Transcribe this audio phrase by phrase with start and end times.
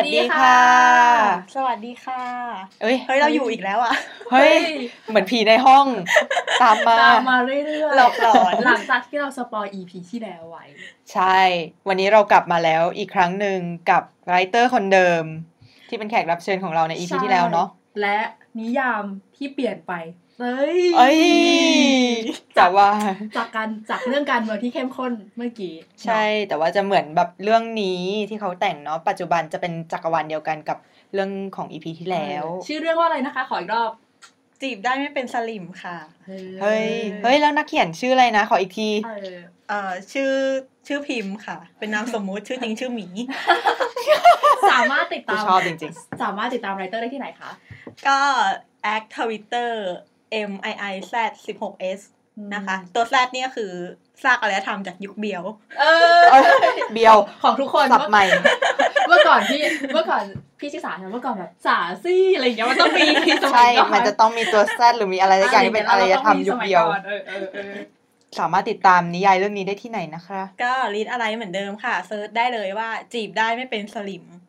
[0.00, 0.58] วัสดีค่ะ
[1.56, 2.22] สวัสดีค่ะ
[2.82, 3.94] เอ้ยเฮ้ย เราอยู่อีกแล้วอะ
[4.32, 4.56] เฮ้ย
[5.08, 5.86] เหมือนผีในห้อง
[6.62, 10.64] ตามมา ตามมาเรื่อยๆ หลอกหลอน หลังจากที่เรา spoil EP ที่แล้วไว้
[11.12, 11.38] ใช่
[11.88, 13.58] วันนี้เรากลับมาแล้วอีกครั้งหนึ่ง
[13.90, 15.24] กับ writer คนเดิม
[15.88, 17.68] ที่เป็นแขกรับเชิญของเราใน EP ใช่ที่แล้วเนาะ
[18.00, 18.18] และ
[18.60, 19.02] นิยาม
[19.36, 19.92] ที่เปลี่ยนไป
[20.40, 21.20] เฮ้ยเอ้ย
[22.56, 22.88] แต่ว่า
[23.36, 30.78] จากการจากเรื่องการเมืองที่เข้มข้นเมื่อกี้ ใช่ แต่ว่าจะเหมือนแบบเรื่องนี้ที่เขาแต่งเนาะปัจจุบันจะเป็นจักรวาลเดียวกันกับ
[31.14, 33.90] เรื่องของ EP ที่แล้ว ชื่อเรื่องว่าอะไรนะคะ ขออีกรอบ
[34.60, 36.86] จีบได้ไม่เป็นสลิมค่ะ เฮ้ย
[37.22, 39.36] เฮ้ย แล้วนักเขียนชื่ออะไรนะ ขออีกทีเออ
[39.68, 40.32] เอ่อชื่อ
[40.86, 43.06] ชื่อพิมพ์ค่ะ เป็นนามสมมุติชื่อจริงชื่อหมี
[44.72, 45.92] สามารถติดตามกูชอบจริง
[46.22, 47.50] สามารถติดตาม writer ได้ที่ไหนคะ
[48.06, 48.18] ก็
[48.82, 49.84] acc ทวิตเตอร์
[50.50, 51.14] M I I Z
[51.58, 52.00] 16 S
[52.54, 53.72] นะคะ ตัว Z เนี่ยคือ
[54.22, 55.42] ซากอารยธรรมจากยุคเบียว
[55.80, 55.84] เอ
[56.18, 56.42] อเอ้ย
[56.92, 58.24] เบียวของทุกคนสับใหม่
[59.08, 59.60] เมื่อก่อนพี่
[59.92, 60.24] เมื่อก่อน
[60.58, 63.06] พี่ชิสาเนี่ยเมื่อก่อนแบบสาซี่อะไรอย่างเงี้ยมันต้องมี
[63.44, 67.74] สมัใช่ยก่อมันจะต้องมีตัว Z หรือมีอะไรสักอย่างที่เป็นอารยธรรมยุคเบียวเออเออเออ
[68.38, 74.40] สามารถติดตามนิยายเรื่องนี้ได้ที่ไหนนะคะ ก็ readAwrite เหมือนเดิมค่ะ search ได้เลยว่าจีบได้ไม่เป็นสลิมอืม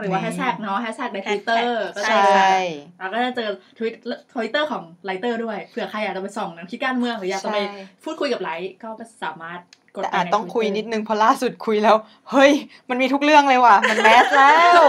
[0.00, 2.56] หรือว่าแฮชแท็กเนาะแฮชแท็กในทวิตเตอร์ใช่ใช่
[2.98, 3.94] เราก็จะเจอทวิต
[4.32, 8.88] ทวิตเตอร์ของ writer ด้วยเผื่อใครอยากจะไปส่องหนังที่การเมืองหรืออยากจะไปใช่พูดคุยกับ write ก็
[9.24, 9.60] สามารถ
[9.94, 11.96] กดแต่ไปอาจในต้องคุย Twitter นิดนึงเพราะล่าสุดคุยแล้ว
[12.30, 12.52] เฮ้ย
[12.88, 14.80] มันมีทุกเรื่องเลยว่ะ มัน mass แล้ว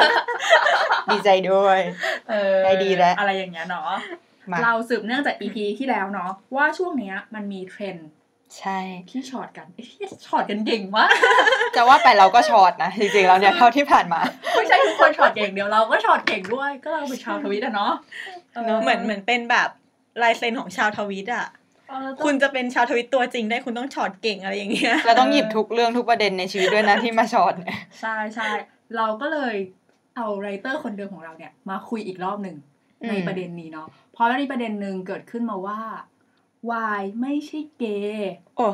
[1.12, 1.80] ดีใจด้วย
[2.30, 3.92] เออได้ดีแล้ว อะไรอย่างเงี้ยเนาะ
[4.52, 8.08] มาเราสืบเนื่องจาก EP ที่แล้วเนาะว่าช่วงเนี้ยมันมีเทรนด์
[8.60, 8.78] ใช่
[9.10, 9.90] ที่ช็อตกันเอ้ย
[10.28, 11.12] ช็อตกันเก่งมาก
[11.76, 14.20] จะว่าไปเราก็ฉอดนะจริงๆแล้วเนี่ยเท่าที่ผ่านมา
[14.56, 17.94] ไม่ใช่ทุกคนฉอดเก่งเดียวเราก็ฉอดเก่งด้วย ก็เราเป็นชาวทวิตอะเนาะ
[18.82, 19.70] เหมือนเหมือนเป็นแบบ
[20.22, 21.48] ลายเซ็นของชาวทวิตอะ
[21.90, 28.50] เออคุณจะเป็นชาวทวิตตัวจริงได้คุณต้องฉอดเก่งอะไรอย่างเงี้ยเราต้องหยิบทุกเรื่องทุกประเด็นในชีวิตด้วยนะที่มาฉอดเนี่ยใช่ใช่
[28.98, 29.56] เราก็เลย
[30.16, 32.58] เอา writer คนเดิมของเราเนี่ยมาคุยอีกรอบหนึ่ง
[33.10, 35.80] ในประเด็นนี้เนาะเพราะว่ามีประเด็นหนึ่งเกิดขึ้นมาว่า
[36.72, 38.68] วายไม่ใช่เกย์โอ้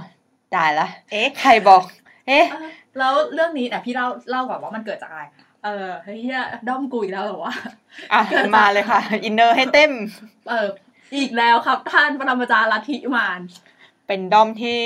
[0.56, 1.84] ตายละเอ๊ะใครบอก
[2.28, 5.24] เอ๊ะเออแล้วเรื่องนี้แต่พี่เล่าเล่าก่อนว่ามันเกิดจากอะไร
[5.64, 6.20] เออเฮ้ย
[6.68, 7.54] ด้อมกูอีกแล้วเหรอวะ
[8.14, 8.22] อะ
[8.56, 9.92] มาเลยค่ะ inner ให้เต็ม
[10.50, 10.68] เออ
[11.18, 13.40] อีกแล้วครับท่านปรมาจารย์ลัทธิมาร
[14.08, 14.80] เป็นด้อมที่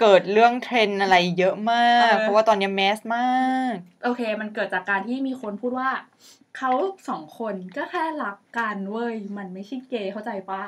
[0.00, 3.28] เกิดเรื่องเทรนด์อะไรเยอะมากเออเพราะว่าตอนนี้ mass มา
[3.72, 5.90] ก โอเค มันเกิดจากการที่มีคนพูดว่า
[6.56, 6.70] เขา
[7.08, 10.62] สองคนก็แค่รักกันเว้ย มันไม่ใช่เกย์เข้าใจปะ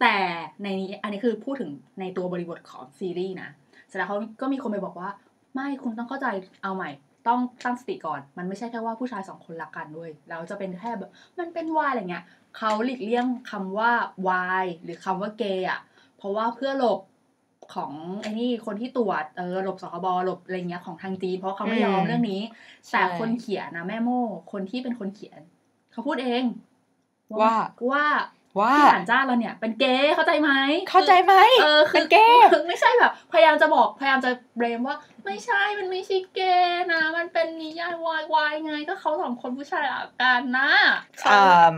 [0.00, 0.16] แต่
[0.62, 1.70] ในนี้อันนี้คือพูดถึง
[2.00, 3.50] ในตัวบริบทของซีรีส์นะ
[3.86, 5.10] เสร็จแล้วเขาก็มีคนไปบอกว่า
[5.54, 6.26] ไม่คุณต้องเข้าใจ
[6.62, 6.90] เอาใหม่
[7.28, 12.24] ต้องตั้งสติก่อน มันไม่ใช่แค่ว่าผู้ชายสองคนรักกันเว้ยแล้วจะเป็นแค่แบบมันเป็นวายอะไรเงี้ย
[12.56, 13.90] เขาหลีกเลี่ยงคำว่า
[14.28, 15.80] วายหรือคำว่าเกย์อะ
[16.16, 17.00] เพราะว่าเพื่อหลบ
[17.74, 17.92] ของ
[18.22, 22.40] ไอ้นี่คนที่ตรวจเออหลบสคบหลบอะไรเงี้ยของทางจีนเพราะเขาไม่ยอมอืมเรื่องนี้
[22.88, 24.22] ใช่แต่คนเขียนนะแม่โม่
[24.52, 25.40] คนที่เป็นคนเขียน
[25.92, 26.44] เขาพูดเอง
[27.40, 27.54] ว่า
[27.90, 28.04] ว่า
[28.60, 30.50] ว่าที่หลานจ้าเราเนี่ยเป็นเกย์เข้าใจไหม
[30.90, 40.70] เข้าใจไหมเออคืเป็อนเกย์คือไม่ใช่แบบพยายามจะบอกพยายามจะเบรมว่า ไม่ใช่มันไม่ใช่เกย์นะ มันเป็นนิยายวายวายไงก็เขาสองคนผู้ชายรักกันนะ
[41.20, 41.74] เขาอ่า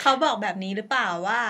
[0.00, 1.40] เขาบอกแบบนี้หรือเปล่าว่า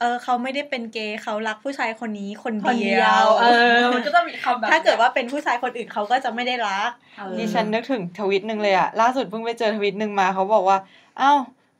[0.00, 3.44] เออเขาไม่ได้เป็นเกย์เขารักผู้ชายคนนี้คนคนเดีเดียยววเอ
[3.74, 10.78] อมันก็จะมีคำแบบถ้าเกิดว่าเป็นผู้ชายคนอื่นเขาก็จะไม่ได้รักเออดิฉันนึกถึงทวิตหนึ่งเลยอะล่าสุดเพิ่งไปเจอทวิตหนึ่งมาเขาบอกว่า
[11.18, 11.32] เอ้า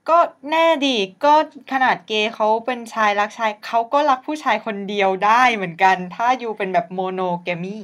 [0.09, 0.19] ก็
[0.51, 1.35] แน่ดิ ก็
[1.73, 7.77] ขนาดเกย์เขาเป็นชายรักชายเขาก็รักผู้ชายคนเดียวได้เหมือนกัน ถ้าอยู่เป็นแบบโมโนแกมี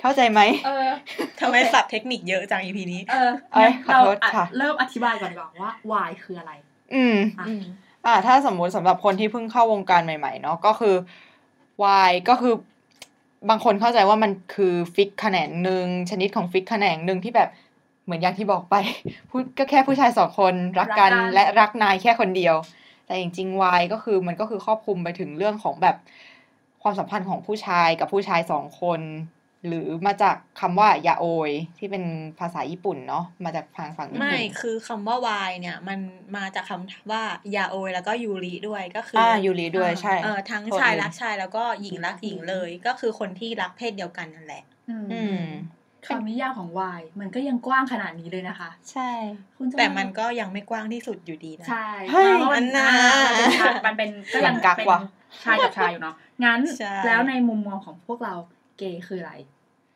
[0.00, 0.88] เข้าใจไหมเออ
[1.40, 6.52] ทำไมสับเทคนิคเยอะจังอีพีนี้ เออเอ้ยขอเราโทษค่ะ เริ่มอธิบายก่อนดีกว่าว่า why คืออะไร
[6.94, 7.46] อืมอะ
[8.06, 10.94] อ่าถ้าสมมุติสำหรับคนที่เพิ่งเข้าวงการใหม่ๆเนาะก็คือ
[12.08, 12.54] Y ก็คือ
[13.48, 17.48] บางคนเข้าใจว่ามันคือฟิกแขนงหนึ่งชนิดของฟิกแขนงหนึ่งที่แบบ
[18.10, 18.76] เหมือนอย่างที่บอกไป
[19.30, 22.54] พูดก็แค่ผู้ชายสองคนรักกันรักกันและรักนายแค่คนเดียว
[23.06, 25.96] แต่จริงๆ Y ก็คือมันก็คือครอบคลุมไปถึงเรื่องของแบบ
[26.82, 29.00] ความสัมพันธ์ของผู้ชายกับผู้ชายสองคน
[29.66, 32.04] หรือมาจากคำว่ายาโอยที่เป็น
[32.40, 35.98] ภาษาญี่ปุ่นเนาะมาจากทางฝั่งญี่ไม่ปุ่นคือคำว่าวายเนี่ย มัน
[36.36, 37.22] มาจากคำว่า
[37.56, 45.42] ยาโอยแล้วก็ยูริด้วยก็คืออ่าอ่ายูริด้วยใช่เออทั้งโทษชายลืมรักชายแล้วก็หญิงรักหญิงเลย ก็คือคนที่รักเพศเดียวกันนั่นแหละ อืมอืม
[46.06, 49.10] คำนิยามของ why มันก็ยังกว้างขนาดนี้เลยนะคะ ใช่
[49.56, 52.90] คุณจะแต่มันก็ยังไม่กว้างที่สุดอยู่ดีนะใช่เฮ้ยเพราะอัมันนน่ะ
[53.86, 55.00] มันเป็นมันเป็นก็ยังกักเป็นว่ะ
[55.44, 56.14] ชายกับชายอยู่เนาะ
[56.44, 58.34] งั้นใช่แล้วในมุมมองของพวกเรา
[58.78, 59.34] เกย์คืออะไร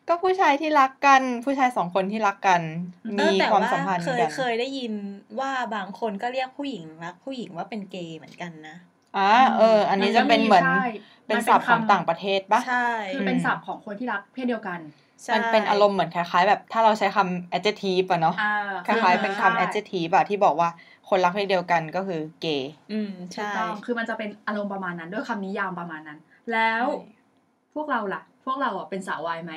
[0.08, 2.62] ก็ผู้ชายที่รักกันผู้ชายสองคนที่รักกัน
[3.02, 4.92] เอมีอแต่ความว่าสัมพันธ์เคยกันเคยได้ยิน
[5.40, 8.76] ว่าบางคนก็เรียกผู้หญิงรักผู้หญิงว่าเป็นเกย์เหมือนกันนะ
[9.16, 10.84] อ่าเออ อันนี้จะเป็นเหมือนใช่
[11.26, 15.03] เป็นมันเป็นศัพท์ของคำต่างประเทศปะใช่คือเป็นศัพท์ของคนที่รักเพศเดียวกันใช่
[15.34, 18.52] มันเป็นอารมณ์เหมือนคล้ายๆ แบบถ้าเราใช้คำ adjective อะเนาะอ่า
[18.86, 20.68] คล้ายๆ เป็นคำ adjective อะที่บอกว่า
[21.08, 26.18] คนรักเพศเดียวกันก็คือเกย์อืมถูกใช่ต้องคือมันจะเป็นอารมณ์ประมาณนั้น ด้วยคำนิยามประมาณนั้น
[26.52, 26.84] แล้ว
[27.74, 29.52] พวกเราล่ะ พวกเราอะเป็นสาววายไหม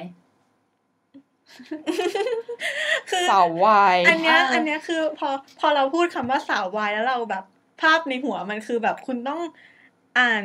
[3.09, 5.29] คือสาววายอันเนี้ยเอออัอันเนี้ยคือพอ
[5.59, 7.43] พอเราพูดคำว่าสาววายแล้วเราแบบ
[7.81, 9.41] ภาพในหัวมันคือแบบคุณต้อง
[10.19, 10.43] อ่าน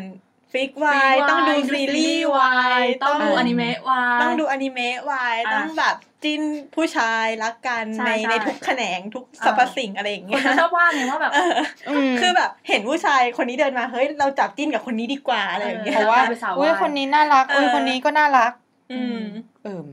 [0.52, 2.52] ฟิกวายต้องดูซีรีส์วา
[2.82, 6.43] ยต้องดูอนิเมะวายต้องดูอนิเมะวายอะต้องแบบจิ้น
[6.75, 11.52] ผู้ชายรักกันใช่ในใช่ในทุกแขนงทุกสรรพสิ่งอะไรอย่างคเงี้นยจะชอบว่าไงว่าแบบเออ
[11.88, 18.52] อืมคือแบบเห็นผู้ชายคนนี้เดินมาเฮ้ยเราจับจิ้นกับคนนี้ดีกว่าอะไรอย่างเงี้เพยราะว่าเป็นสาววายอุ้ยคนนี้น่ารักอุ้ยเออคนนี้ก็น่ารัก
[18.93, 19.20] อืม
[19.62, 19.87] เอิม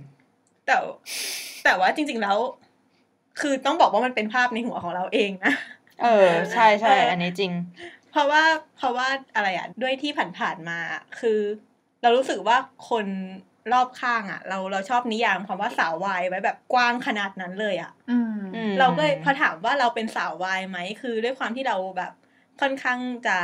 [0.65, 0.75] แต่
[1.63, 2.37] แต่ว่าจริง ๆแล้ว
[3.39, 5.53] คือต้องบอกว่ามันเป็นภาพในหัวของเราเองนะ
[6.03, 7.51] เออใช่ใช่เอออัอันนี้จริง
[8.11, 8.43] เพราะว่า
[8.77, 10.79] เพราะว่าอะไรอะด้วยที่ผ่านๆมา
[11.19, 11.39] คือ
[12.01, 12.57] เรารู้สึกว่า
[12.89, 13.05] คน
[13.73, 22.11] รอบข้างอะ เราเราชอบนิยามคำว่าสาววายไว้แบบกว้างขนาดนั้นเลยอะอืมอืมเราก็เลยพอถามว่าเราเป็นสาววายไหมคือด้วยความที่เราแบบ
[22.61, 23.37] ค่อนข้างจะ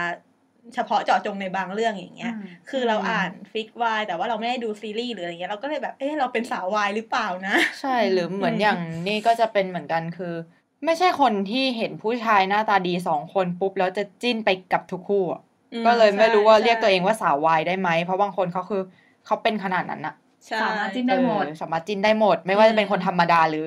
[0.75, 10.33] เฉพาะเจาะจงในบางเรื่องอย่างเงี้ยอืมคือเราอ่านฟิกวายแต่ว่าเราไม่ได้ดูซีรีส์หรืออะไรเงี้ยเราก็เลยแบบ เอ๊ะเราเป็นสาววายหรือเปล่านะ ใช่หรือเหมือนอืมอย่างนี่ก็จะเป็นเหมือนกันคือ
[10.85, 15.39] ไม่ใช่คนที่เห็นผู้ชายหน้าตาดีสองคนปุ๊บแล้วจะจิ้นไปกับทุกคู่อะ
[15.71, 18.79] อืมก็เลยไม่รู้ว่าใช่เรียกตัวเองว่าสาววายได้ไหม เพราะบางคนเขาคือ
[19.23, 20.13] เขาเป็นขนาดนั้นอะ
[20.47, 23.59] ใช่สามารถจิ้นได้หมดเออสามารถจิ้นได้หมด ไม่ว่าจะเป็นคนธรรมดาหรือ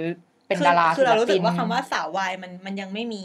[0.46, 3.18] เป็นคือดาราคือเราศิลรู้สึปิกนว่าคำว่าสาววายมันมันยังไม่มี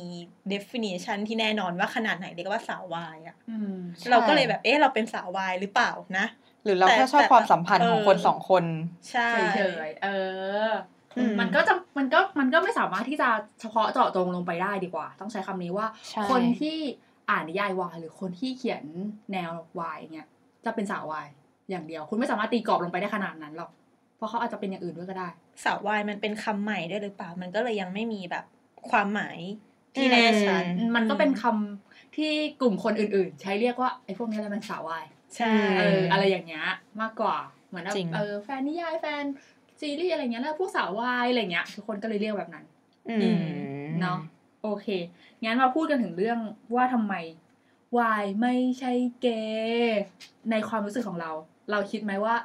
[0.52, 3.70] definition ที่แน่นอนว่าขนาดไหนเรียกว่าสาววายอะอืม
[4.04, 6.22] ใช่เราก็เลยแบบเอ๊ะเราเป็นสาววายหรือเปล่านะ
[6.64, 8.66] หรือเราแต่แค่ชอบแต่ความสัมพันธ์ของเออคนสองคน
[9.12, 10.08] ใช่เฉยๆเอออ
[11.28, 13.30] มมันก็จะมันก็มันก็ไม่สามารถที่จะ
[13.62, 16.78] เฉพาะเจาะจงลงไปได้ดีกว่า ต้องใช้คำนี้ว่าใช่คนที่
[17.30, 18.84] อ่านนิยายวายหรือคนที่เขียน
[19.32, 20.28] แนววายเนี่ย
[20.66, 21.28] จะเป็นสาววาย
[21.70, 23.72] อย่างเดียว คุณไม่สามารถตีกรอบลงไปได้ขนาดนั้นหรอก
[24.18, 25.30] เพราะเขาอาจจะเป็นอย่างอื่นด้วยก็ได้
[25.64, 28.46] สาววายมันเป็นคำใหม่ด้วยหรือเปล่า มันก็เลยยังไม่มีแบบ
[28.90, 29.38] ความหมาย
[29.96, 32.32] ที่แน่ชัดอืมมันก็เป็นคำที่
[32.62, 35.06] กลุ่มคนอื่นๆ ใช้เรียกว่าไอ้พวกนี้แหละมันสาววาย
[35.38, 36.66] ใช่เอออะไรอย่างเงี้ย
[37.02, 37.38] มากกว่า
[37.70, 39.24] เหมือนแบบจริงเออแฟนนิยายแฟน
[39.84, 42.66] ซีรีส์อะไรเงี้ยแล้วพวกสาววายอะไรเงี้ยทุกคนก็เลยเรียกแบบนั้น
[43.10, 43.44] อืม
[44.02, 44.20] เนาะ
[44.64, 44.88] โอเค
[45.44, 46.40] งั้นมาพูดกันถึงเรื่อง
[46.76, 47.14] ว่าทำไม
[47.98, 48.92] วายไม่ใช่
[49.22, 49.28] เก
[49.78, 50.02] ย์
[50.52, 51.32] ในความรู้สึกของเรา
[51.72, 52.36] เราคิดไหมว่า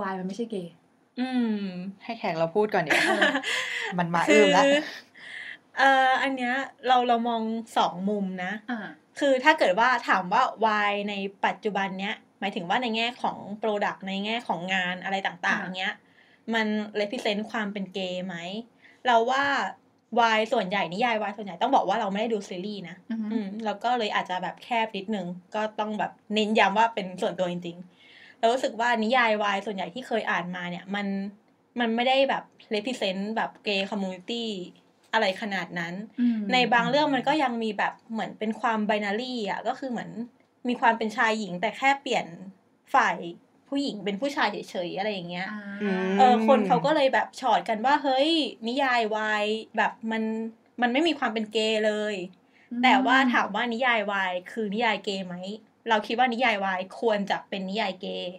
[0.00, 0.72] วายมันไม่ใช่เกย์
[1.20, 1.64] อืม
[2.04, 3.02] ให้แขกเราพูดก่อนเดี๋ยว
[3.98, 4.64] มันมาคือื้อมแล้ว
[5.78, 6.54] เอ่ออันเนี้ย
[6.86, 7.42] เราเรามอง
[7.78, 8.78] สองมุมนะอ่า
[9.18, 11.14] คือถ้าเกิดว่าถามว่าวายใน
[11.46, 15.94] ปัจจุบันเนี้ยหมายถึงว่าในแง่ของ product ในแง่ของงานอะไรต่าง ๆ เนี้ย
[16.54, 16.66] มัน
[17.00, 18.36] represent ความเป็นเกย์ไหม
[19.06, 19.44] เราว่า
[20.20, 31.06] วายส่วนใหญ่นิยายวายส่วนใหญ่ต้องบอกว่าเราไม่ได้ดูซีรีส์นะอือฮึอืมแล้วก็เลยอาจจะแบบแคบนิดนึง ก็ต้องแบบเน้นย้ำว่าเป็นส่วนตัวจริงๆ เรารู้สึกว่านิยายวายส่วนใหญ่ที่เคยอ่านมาเนี่ย มัน
[31.80, 32.44] มันไม่ได้แบบ
[32.74, 34.48] represent แบบเกย์คอมมูนิตี้
[35.12, 40.10] อะไรขนาดนั้นอืมในบางเรื่องมันก็ยังมีแบบเหมือนเป็นความ binary อะ ก็คือเหมือน
[40.68, 42.26] มีความเป็นชายหญิงแต่แค่เปลี่ยน
[42.94, 43.16] ฝ่าย
[43.70, 48.30] ผู้หญิงเป็นผู้ชายเฉยๆอะไรอย่างเงี้ยอ่าอืมเออคนเขาก็เลยแบบฉอดกันว่าเฮ้ย
[48.68, 49.44] นิยายวาย
[49.76, 50.22] แบบมัน
[50.82, 52.14] มันไม่มีความเป็นเกย์เลย
[52.82, 55.34] แต่ว่าถามว่านิยายวายคือนิยายเกย์ไหม
[55.88, 58.34] เราคิดว่านิยายวายควรจะเป็นนิยายเกย์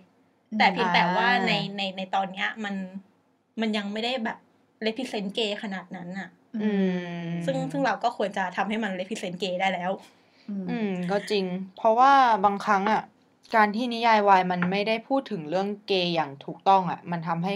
[0.58, 2.76] แต่เพียงแต่ว่าอ่าในในในตอนเนี้ยมัน
[3.62, 4.38] มันยังไม่ได้แบบ
[4.84, 6.30] เลพิเซนเกย์ขนาดนั้นอะ
[6.62, 6.72] อื
[7.24, 9.92] มซึ่งซึ่งเราก็ควรจะทำให้มันเลพิเซนเกย์ได้แล้ว
[10.50, 11.46] อืมอืมก็จริง
[11.78, 12.12] เพราะว่า
[12.46, 13.02] บางครั้งอะ
[13.56, 17.54] การที่นิยายวายมันไม่ได้พูดถึงเรื่องเกย์อย่างถูกต้องอะ มันทำให้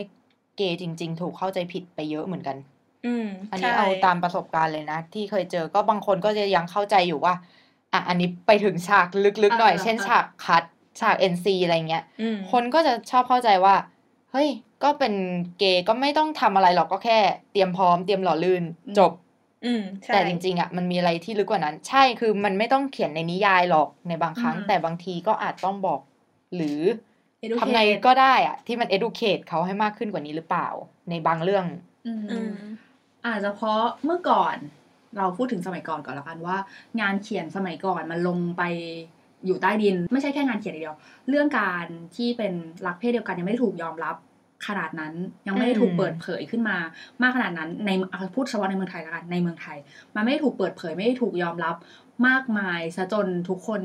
[0.57, 2.57] เกย์จริง ๆ ถูกเข้าใจผิดไปเยอะเหมือนกัน
[3.05, 7.33] อืมอันนี้ใช่เอาตามประสบการณ์เลยนะ ที่เคยเจอก็บางคนก็จะยังเข้าใจอยู่ว่า
[7.93, 9.07] อะอันนี้ไปถึงฉาก
[9.43, 10.63] ลึกๆหน่อยอ่าเช่นอ่าฉากคัด
[10.99, 13.75] ฉาก NC อะไรเงี้ยอืมคนก็จะชอบเข้าใจว่า
[14.31, 14.49] เฮ้ย
[14.83, 15.13] ก็เป็น
[15.59, 17.19] เกย์ก็ไม่ต้องทำอะไรหรอกก็แค่
[17.51, 18.63] เตรียมพร้อมเตรียมหล่อลื่น
[18.99, 19.25] จบอืมใช่
[20.13, 26.00] แต่จริงๆอะมันมีอะไรที่ลึกกว่านั้น ใช่คือมันไม่ต้องเขียนในนิยายหรอกในบางครั้งอืมแต่บางทีก็อาจต้องบอก
[26.55, 26.79] หรือ
[27.43, 30.67] Educate ทำไงก็ได้อะ ที่มัน educate เขาให้มากขึ้นกว่านี้หรือเปล่า
[31.10, 31.65] ในบางเรื่อง
[32.07, 32.51] อืมอืม
[33.25, 34.55] อาจจะเพราะเมื่อก่อน
[35.17, 36.57] เราพูดถึงสมัยก่อนก่อนละกันว่า
[37.01, 38.63] งานเขียนสมัยก่อนมันลงไป
[39.45, 40.98] อยู่ใต้ดิน ไม่ใช่แค่งานเขียนอย่างเดียว
[41.29, 42.53] เรื่องการที่เป็น
[42.86, 44.15] รักเพศเดียวกันยังไม่ได้ถูกยอมรับ
[44.67, 45.13] ขนาดนั้น
[45.47, 46.77] ยังไม่ได้ถูกอืมเปิดเผยขึ้นมา
[47.21, 49.77] มากขนาดนั้นในเอาพูดเฉพาะในเมืองไทยละกันในเมืองไทย
[50.15, 51.75] มันไม่ได้ถูกเปิดเผยไม่ได้ถูกยอมรับ
[52.27, 53.81] มากมายซะจนทุกคน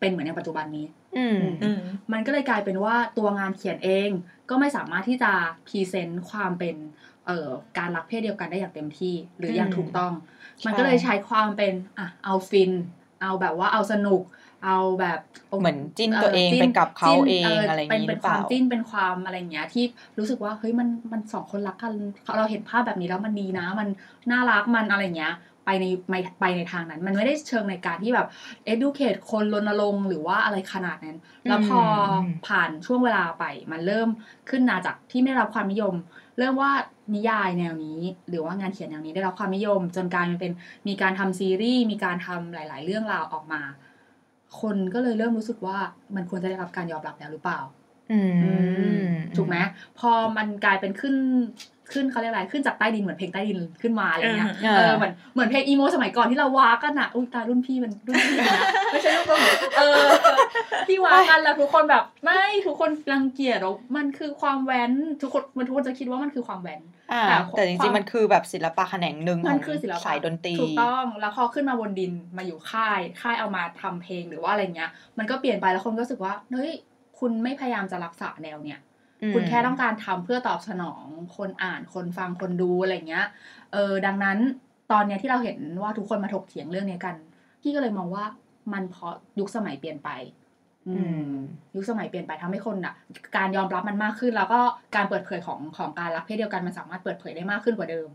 [0.00, 1.80] เป็นเหมือนในปัจจุบันนี้ อืมอืม
[2.12, 4.10] มันก็เลยกลายเป็นว่าตัวงานเขียนเอง
[4.50, 5.32] ก็ไม่สามารถที่จะ
[5.66, 6.76] พรีเซนต์ความเป็น
[7.26, 10.12] เอ่อการรักเพศเดียวกันได้อย่างเต็มที่หรืออย่างอืมถูกต้อง
[10.58, 12.72] ใช่มันก็เลยใช้ความเป็นอะเอาฟิน
[13.22, 14.22] เอาแบบว่าเอาสนุก
[14.64, 15.18] เอาแบบ
[15.60, 19.84] เหมือนจิ้นตัวเองไปกับเขาจิ้นเองอะไรอย่างเป็นนี้หเป็รืนอคเปวามล่าจิ้นเป็นความอะไรอย่างเงี้ยที่
[20.18, 21.92] รู้สึกว่าเฮ้ยมันมันสองคนรักกัน
[22.36, 23.88] เราเห็นภาพแบบนี้แล้วมันดีนะ มัน
[24.30, 25.34] น่ารักมันอะไรอย่างเงี้ย
[25.66, 28.28] ไปในไปไปในทางนั้น มันไม่ได้เชิงในการที่แบบ
[28.72, 34.08] educate คนรณรงค์หรือว่าอะไรขนาดนั้น แล้วพออมผ่านช่วงเวลาไป มันเริ่ม
[34.50, 35.94] ขึ้นมาจากที่ไม่ได้รับความนิยม
[36.38, 36.72] เริ่มว่า
[37.14, 40.52] นิยายแนวนี้ หรือว่างานเขียนแนวนี้ได้รับความนิยม จนกลายเป็น
[40.88, 43.62] มีการทำซีรีส์มีการทำหลาย ๆ เรื่องราวออกมา
[44.60, 45.78] คนก็เลยเริ่มรู้สึกว่า
[46.14, 47.60] มันควรจะได้รับการยอมรับแล้วหรือเปล่า
[48.12, 48.18] อื
[49.04, 49.56] มถูกไหม
[49.98, 51.14] พอมันกลายเป็นขึ้น
[51.92, 58.58] ขึ้นเขาเรียกอะไรขึ้นจากใต้ดินเหมือนเพลงใต้ดินขึ้นมาอะไรเงี้ยอ่าเออเหมือนเหมือนเพลงอีโมสมัยก่อนที่เราวากันอะอุ้ยตายรุ่นพี่มันรุ่นพี่นะ
[58.92, 59.36] ไม่ใช่รุ่นเรา
[59.78, 60.06] เออ
[60.88, 66.82] ที่วากันแล้วทุกคนแบบไม่ทุกคนรังเกียจหรอกมันคือความแว้นทุกคนมันทุกคนจะคิดว่ามันคือความแว้น
[67.12, 76.72] อ่าแต่แต่จควาริงมๆมันคือแบบศิลปะแขนงหนึ่งขมัอนงคือศิลปะสายดนตรีถูกต้องแล้วพอขึ้นมาบนดินมาอยู่ค่ายค่ายเอามาทำเพลงหรือว่าอะไรเงี้ย มันก็เปลี่ยนไปแล้วคนก็รู้สึกว่าเฮ้ย
[77.18, 78.91] คุณไม่พยายามจะรักษาแนวเนี้ยม
[79.32, 81.04] คุณแค่ต้องการทำเพื่อตอบสนอง
[81.36, 83.26] คนอ่านคนฟังคนดูอะไรเงี้ย
[83.72, 84.38] เออดังนั้น
[84.92, 87.14] ตอนเนี้ยที่เราเห็นว่าทุกคนมาถกเถียงเรื่องเนี้ยกัน
[87.62, 88.24] พี่ก็เลยมองว่า
[88.72, 90.08] มันเพราะยุคสมัยเปลี่ยนไป
[90.86, 91.32] อือืมม
[91.74, 92.94] ยุคสมัยเปลี่ยนไปทำให้คนอะ
[93.36, 94.60] การยอมรับมันมากขึ้น แล้วก็
[94.96, 98.08] การเปิดเผยของของการรักเพศเดียวกันมันสามารถเปิดเผยได้มากขึ้นกว่าเดิม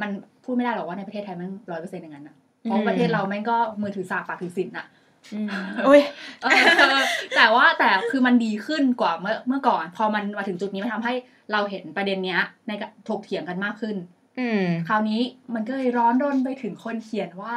[0.00, 0.10] มัน
[0.44, 4.86] พูดไม่ได้หรอกว่าในประเทศไทยมันร้อยเปอร์เซ็นต์อย่างนั้นนะเพราะอืมประเทศเราแม่งก็มือถือสากปากถือสินอะ
[5.34, 5.48] อืม
[5.86, 6.02] อุ้ย
[6.42, 7.02] เออ
[7.36, 11.14] แต่ว่าแต่คือมันดีขึ้นกว่าเมื่อเมื่อก่อน พอมันมาถึงจุดนี้มันทำให้
[11.52, 13.96] เราเห็นประเด็นเนี้ย ในการถกเถียงกันมากขึ้น
[14.38, 15.20] อืมคราวนี้
[15.54, 17.54] มันก็เลยร้อนรนไปถึงคนเขียนว่า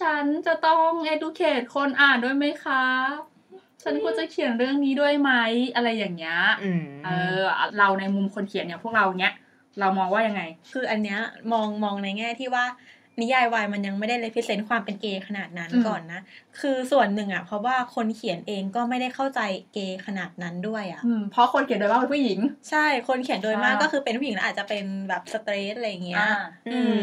[0.00, 2.82] ฉันจะต้อง educate คนอ่านด้วยไหมคะ
[3.82, 5.32] ฉันควรจะเขียนเรื่องนี้ด้วยไหม
[5.74, 7.40] อะไรอย่างเงี้ยอืมเออ
[7.78, 9.34] เราในมุมคนเขียนเนี่ยพวกเราเนี้ย
[9.80, 10.42] เรามองว่ายังไง
[10.72, 11.20] คืออันเนี้ย
[11.52, 12.64] มองมองในแง่ที่ว่า
[13.20, 16.20] นิยายวายมันยังไม่ได้เลพิเซนต์ความเป็นเกย์ขนาดนั้นอืมก่อนนะ
[16.60, 19.40] คือส่วนหนึ่งอะ เพราะว่าคนเขียนเองก็ไม่ได้เข้าใจ
[19.72, 22.38] เกย์ขนาดนั้นด้วยอะอืมเพราะคนเขียนโดยมากเป็นผู้หญิง
[22.70, 26.32] ใช่คนเขียนโดยมากอ่าก็คือเป็นผู้หญิงแล้วอาจจะเป็นแบบสเตรทอะไรอย่างเงี้ยอ่า
[26.72, 27.02] อืม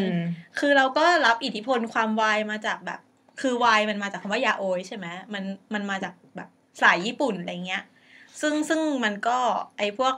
[0.59, 2.99] คือเราก็รับอิทธิพลความวายมาจากแบบ
[3.41, 6.49] คือวายมันมาจากคำว่ายาโอยใช่ไหมมันมันมาจากแบบ
[6.81, 7.83] สายญี่ปุ่นอะไรเงี้ย
[8.41, 9.37] ซึ่งซึ่งมันก็
[9.77, 10.15] ไอพวก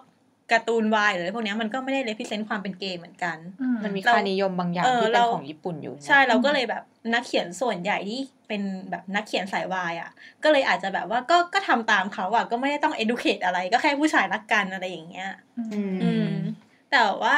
[0.52, 3.38] การ์ตูนวายหรืออะไรพวกเนี้ยมันก็ไม่ได้เลพิเซนต์ความเป็นเกย์เหมือนกัน
[3.84, 10.12] มันมีเราค่านิยมบางอย่างเออที่เป็นเราของญี่ปุ่นอยู่นะใช่เราก็เลยแบบนักเขียนส่วนใหญ่ที่เป็นแบบนักเขียนสายวายอะ
[10.44, 16.32] ก็เลยอาจจะแบบว่าก็ก็ทำตามเขาอะก็ไม่ได้ต้อง educate อะไรก็แค่ผู้ชายรักกันอะไรอย่างเงี้ยอืมอืม
[16.92, 17.38] แต่ว่า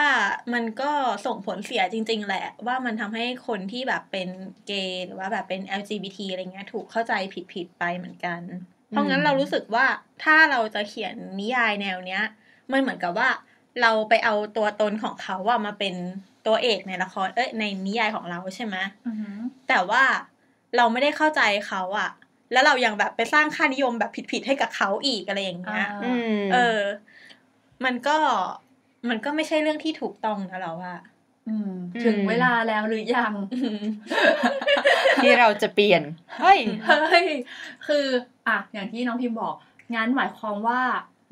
[0.53, 0.91] มันก็
[1.25, 4.29] ส่งผลเสียจริง ๆ แหละ ว่ามันทำให้คนที่แบบเป็น
[4.67, 7.13] เกย์หรือว่าแบบเป็น LGBT อะไรเงี้ยถูกเข้าใจ
[7.53, 8.41] ผิดๆไปเหมือนกัน
[8.89, 9.86] เพราะงั้นเรารู้สึกว่า
[10.24, 12.24] ถ้าเราจะเขียนนิยายแนวเนี้ย
[12.72, 13.29] มันเหมือนกับว่า
[13.82, 15.96] เราไปเอาตัวตนของเขาว่ามาเป็น
[16.48, 18.75] ตัวเอกในละคร เอ้ยในนิยายของเราใช่ไหม
[19.08, 19.38] อือหือ
[19.70, 20.03] แต่ว่า
[20.77, 22.10] เราไม่ได้เข้าใจเขาอะ
[22.51, 26.82] แล้วเรายังแบบไปสร้างค่านิยมแบบผิดๆให้กับเขาอีกอะไรอย่างเงี้ยอืมเออ
[27.86, 28.17] มันก็
[29.10, 30.96] มันก็ไม่ใช่เรื่องที่ถูกต้องนะเราว่า
[31.48, 31.72] อืม
[32.03, 33.34] ถึงเวลาแล้วหรือยัง
[35.24, 36.01] ที่เราจะเปลี่ยน
[36.39, 37.27] เฮ้ย เฮ้ย
[37.88, 38.05] คือ
[38.48, 39.55] อะ อย่างที่น้องพิมพ์บอก
[39.96, 40.82] งั้นหมายความว่า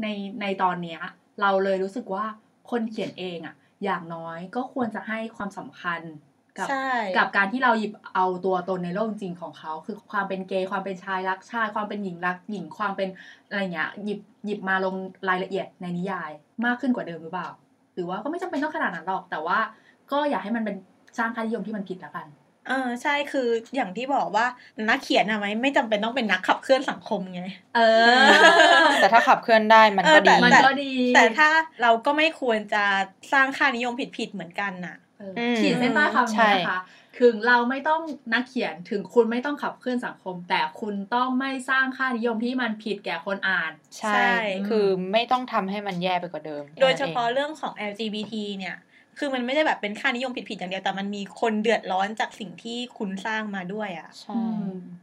[0.02, 0.08] ใน
[0.42, 1.02] ในตอนเนี้ย
[1.42, 2.26] เราเลยรู้สึกว่า
[2.72, 6.02] คนเขียนเองอะอย่างน้อยก็ควรจะให้ความสำคัญ
[6.58, 13.10] กับใช่กับการที่เราหยิบเอาตัวตนในโลกจริงของเขา คือความเป็นเกย์ความเป็นชายรักชาย ความเป็นหญิงรักหญิงความเป็น
[13.50, 14.96] อะไรเงี้ยหยิบหยิบมาลง
[15.30, 16.32] รายละเอียดในนิยาย
[16.66, 17.50] มากขึ้นกว่าเดิมหรือเปล่า
[17.94, 19.60] หรือว่าก็ไม่จำเป็นต้องขนาดนั้นหรอก แต่ว่า
[20.12, 20.76] ก็อย่าให้มันเป็น
[21.18, 22.28] สร้างค่านิยมที่มันผิดละกัน
[22.68, 24.46] เออใช่คืออย่างที่บอกว่า
[24.90, 27.44] นักเขียนอะไหมไม่จำเป็นต้องเป็นนักขับเคลื่อนสังคมไง
[27.76, 27.80] เอ
[28.16, 28.28] อ
[29.02, 31.50] แต่ถ้าขับเคลื่อนได้มันเอก็อแต่ดีมันก็ดี แต่ถ้า
[31.82, 32.84] เราก็ไม่ควรจะ
[33.34, 36.80] สร้างค่านิยมผิดๆเหมือนกันน่ะเอออืมขีดเส้นใต้คำใช่นี้นะคะ
[37.20, 38.02] ถึงเราไม่ต้อง
[38.34, 44.34] นักเขียนถึงคุณไม่ต้องขับเคลื่อนสังคม แต่คุณต้องไม่สร้างค่านิยมที่มันผิดแก่คนอ่าน ใช่ใช่
[44.70, 48.76] คือไม่ต้องทำให้มันแย่ไปกว่าเดิม โดยเฉพาะแค่นั้นเรื่องของ LGBT เนี่ย
[49.18, 54.44] คือมันไม่ได้แบบเป็นค่านิยมผิดๆอย่างเดียวแต่มันมีคนเดือดร้อนจากสิ่งที่คุณสร้างมาด้วยอะ่ะเองใช่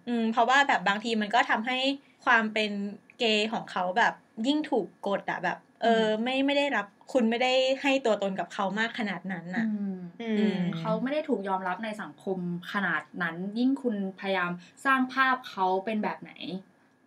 [0.09, 1.79] อืมเพราะว่าแบบบางทีมันก็ทำให้
[2.25, 2.71] ความเป็น
[3.19, 4.15] เกย์ของเขาแบบ
[4.47, 9.67] ยิ่งถูกกดอะแบบ เออไม่ไม่ได้รับคุณไม่ได้ให้ตัวตนกับเขามากขนาดนั้นน่ะ
[10.21, 12.39] อือืมมเขาไม่ได้ถูกยอมรับในสังคม
[12.73, 14.51] ขนาดนั้น ยิ่งคุณพยายาม
[14.85, 16.33] สร้างภาพเขาเป็นแบบไหน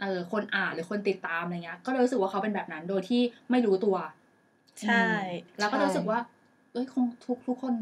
[0.02, 3.96] เออคนอ่านหรือคนติดตามอะไรเงี้ย ก็เลยรู้สึกว่าเขาเป็นแบบนั้นโดยที่ไม่รู้ตัว
[4.82, 5.16] ใช่อืม
[5.60, 6.20] แล้วก็รู้สึกว่า
[6.72, 7.74] เอ้ยคงทุกทุกคน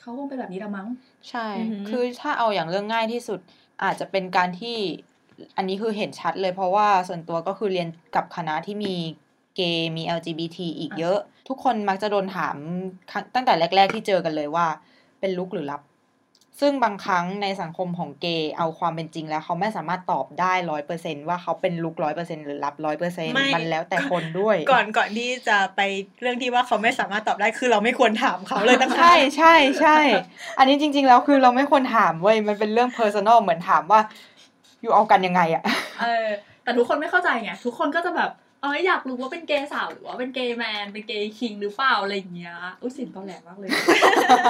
[0.00, 0.88] เขาคงเป็นแบบนี้ละมั้ง
[1.30, 3.40] ใช่อือหือคือถ้าเอาอย่างเรื่องง่ายที่สุด
[3.82, 4.76] อาจจะเป็นการที่
[5.56, 8.94] อันนี้คือเห็นชัดเลยเพราะว่าส่วนตัวก็คือเรียนกับคณะที่มี
[9.56, 12.56] เกย์มี LGBT อีกเยอะ ทุกคนมักจะโดนถาม
[13.10, 14.66] ครั้งตั้งแต่แรก ๆ ที่เจอกันเลยว่า
[15.20, 15.80] เป็นลุกหรือรับ
[16.60, 25.80] ซึ่งบางครั้งในสังคมของเกย์เอาความเป็นจริงแล้วเขาไม่สามารถตอบได้ร้อยเปอร์เซนว่าเขาเป็นลุกร้อยเปอร์เซนหรือรับร้อยเปอร์เซ็นไม่มันแล้วแต่คนด้วย ก่อนก่อนที่จะไป
[26.20, 29.98] เรื่องที่ว่าเขาไม่สามารถตอบได้คือเราไม่ควรถามเขาเลยตั้งใช่ใช่ใช่
[30.58, 34.00] อันนี้จริง ๆ แล้วคือเราไม่ควรถามเว้ยมันเป็นเรื่อง personal เหมือนถามว่า
[34.82, 35.64] อยู่เอากันยังไงอะ
[36.00, 36.26] เออ
[36.62, 38.30] แต่ทุกคนไม่เข้าใจไงทุกคนก็จะแบบ
[38.62, 43.70] เอออยากรู้ว่าเป็นเกย์สาวหรือว่าเป็นเกย์แมนเป็นเกย์คิงหรือเปล่าอะไรอย่างเงี้ยอุ้ยเสินตอนแหลกมากเลย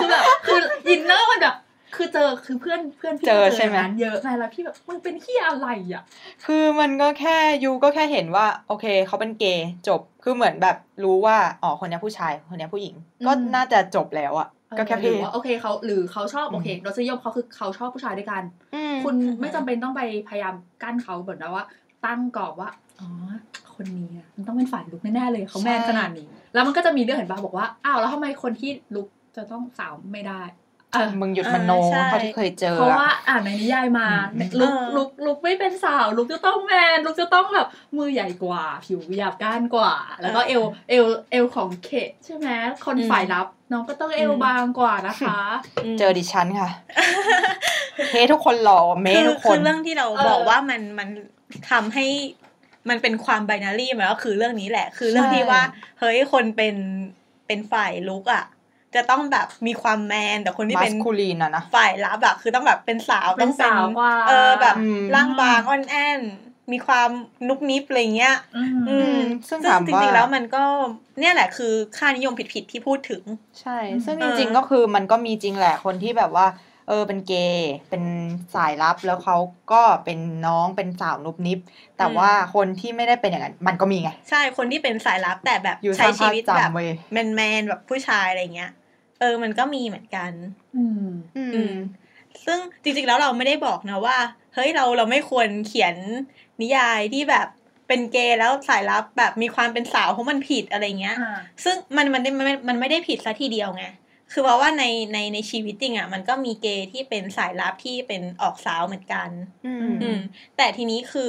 [0.00, 1.56] คือแบบคืออินเนอร์มันแบบ
[1.96, 6.02] คือเจอคือเพื่อนเพื่อนพี่เจอก็ใช่ไหมย่างนั้นเยอะไงแล้วพี่แบบมึงเป็นที่อะไรอะ
[6.44, 12.94] คือมันก็แค่ยูก็แค่เห็นว่า โอเคเขาเป็นเกย์จบคือเหมือนแบบรู้ว่าอ๋อคนนี้ผู้ชายคนนี้ผู้หญิง
[13.26, 14.48] ก็อืมน่าจะจบแล้วอะ
[14.78, 18.42] ก็แค่หเพรือศว่าโอเคเขาหรือเขาชอบโอเคอืมรสนิยมเขาคือเขาชอบผู้ชายด้วยกัน
[18.74, 21.64] อืมคุณไม่จำเป็นต้องไปพยายามกั้นเขาเหมือนว่า
[22.06, 22.70] ตั้งกรอบว่า
[23.00, 23.08] อ๋อ
[23.74, 30.63] คนนี้อะมันต้องเป็นฝ่ายลุกแน่ๆเลยเขาแมนขนาดนี้ แล้วมันก็จะมีเรื่องเห็นป่ะบอกว่าอ้าวแล้วทำไมคนที่ลุกจะต้องสาวไม่ได้เออ
[31.20, 42.48] มึงหยุดมโนเออใช่เท่าที่เคยเจอ เพราะอะว่าอ่านในนิยายมาอืมลุกเออลุกลุกไม่เป็นสาว ลุกจะต้องแมน ลุกจะต้องแบบมือใหญ่กว่า ผิวหยาบก้านกว่า แล้วก็เอวเอวเอวของเคทใช่ไหม
[42.86, 45.38] คนฝ่ายรับ น้องก็ต้องเอวบางกว่านะคะ
[45.94, 46.70] มเจอดิฉันค่ะ
[48.08, 51.08] เททุกคนหล่อเมคือทุกคคืนอเรื่องที่เราเออบอกว่ามันมัน
[51.70, 52.06] ทำให้
[52.88, 55.62] มันเป็นความไบนารีมันก็คือเรื่องนี้แหละ คือเรื่องใช่ที่ว่า
[56.00, 56.76] เฮ้ยคนเป็น
[57.46, 58.44] เป็นฝ่ายลุกอะ
[58.96, 66.20] จะต้องแบบมีความแมนแต่คนที่มัเป็สนคูลีนอะนะฝ่ายรับอะคือต้องแบบเป็นสาวเป็ต้นองเป็นสาวกว่าเออแบบอืมร่างบางอ่อนแอน
[66.72, 67.10] มีความ
[67.48, 70.64] นุบนิบอะไรเงี้ย อืมอืมซึ่ซึ่งงถามจว่าริงๆแล้วมันก็
[71.20, 73.22] เนี่ยแหละคือค่านิยมผิดๆที่พูดถึง
[73.60, 76.46] ใช่ ซึ่งเอจอริงๆก็คือมันก็มีจริงแหละคนที่แบบว่า
[76.88, 78.04] เออเป็นเกย์เป็น
[78.54, 79.36] สายลับแล้วเขา
[79.72, 81.58] ก็เป็นน้องเป็นสาวนุบนิบ
[81.98, 88.70] แต่ว่าคนที่ไม่ได้เป็นอย่างนั้นมันก็มีไง ใช่คนที่เป็นสายลับแต่แบบอยู่สใช้ร้างชีภาพวิตแบบจำเว้ยแมนๆแบบผู้ชายอะไรเงี้ย
[89.18, 90.35] เออมันก็มีเหมือนกัน
[90.72, 90.98] อืม
[91.35, 91.68] อือืมม
[92.44, 94.16] ซึ่งจริงๆแล้วเราไม่ได้บอกนะว่า
[94.53, 95.96] เฮ้ยเราเราไม่ควรเขียน
[96.61, 97.46] นิยายที่แบบ
[97.87, 101.24] เป็นเกย์แล้วสายลับแบบมีความเป็นสาวเพราะมันผิดอะไรเงี้ยอ่า
[101.64, 103.83] ซึ่งมันมันมันมันมันไม่ได้ผิดซะทีเดียวไง
[104.31, 109.31] คือเพราะว่าในในในชีวิตจริงอะมันก็มีเกย์ที่เป็นสายลับที่เป็นออกสาวเหมือนกัน
[109.64, 110.16] อืมอืม
[110.57, 111.22] แต่ทีนี้คือ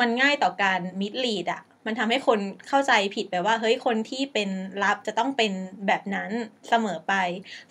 [0.00, 4.50] มันง่ายต่อการมิดลีดอะ มันทำให้คนเข้าใจผิดไปว่า เฮ้ยคนที่เป็น
[4.82, 5.52] ลับจะต้องเป็น
[5.86, 6.30] แบบนั้น
[6.68, 7.14] เสมอไป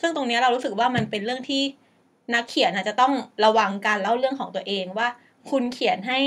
[0.02, 1.63] ซึ่งตรงเนี้ยเรารู้สึกว่ามันเป็นเรื่องที่
[2.34, 3.13] นักเขียนอาจจะต้อง
[3.45, 5.08] ระวังการเล่าเรื่องของตัวเองว่า
[5.49, 6.19] คุณเขียนให้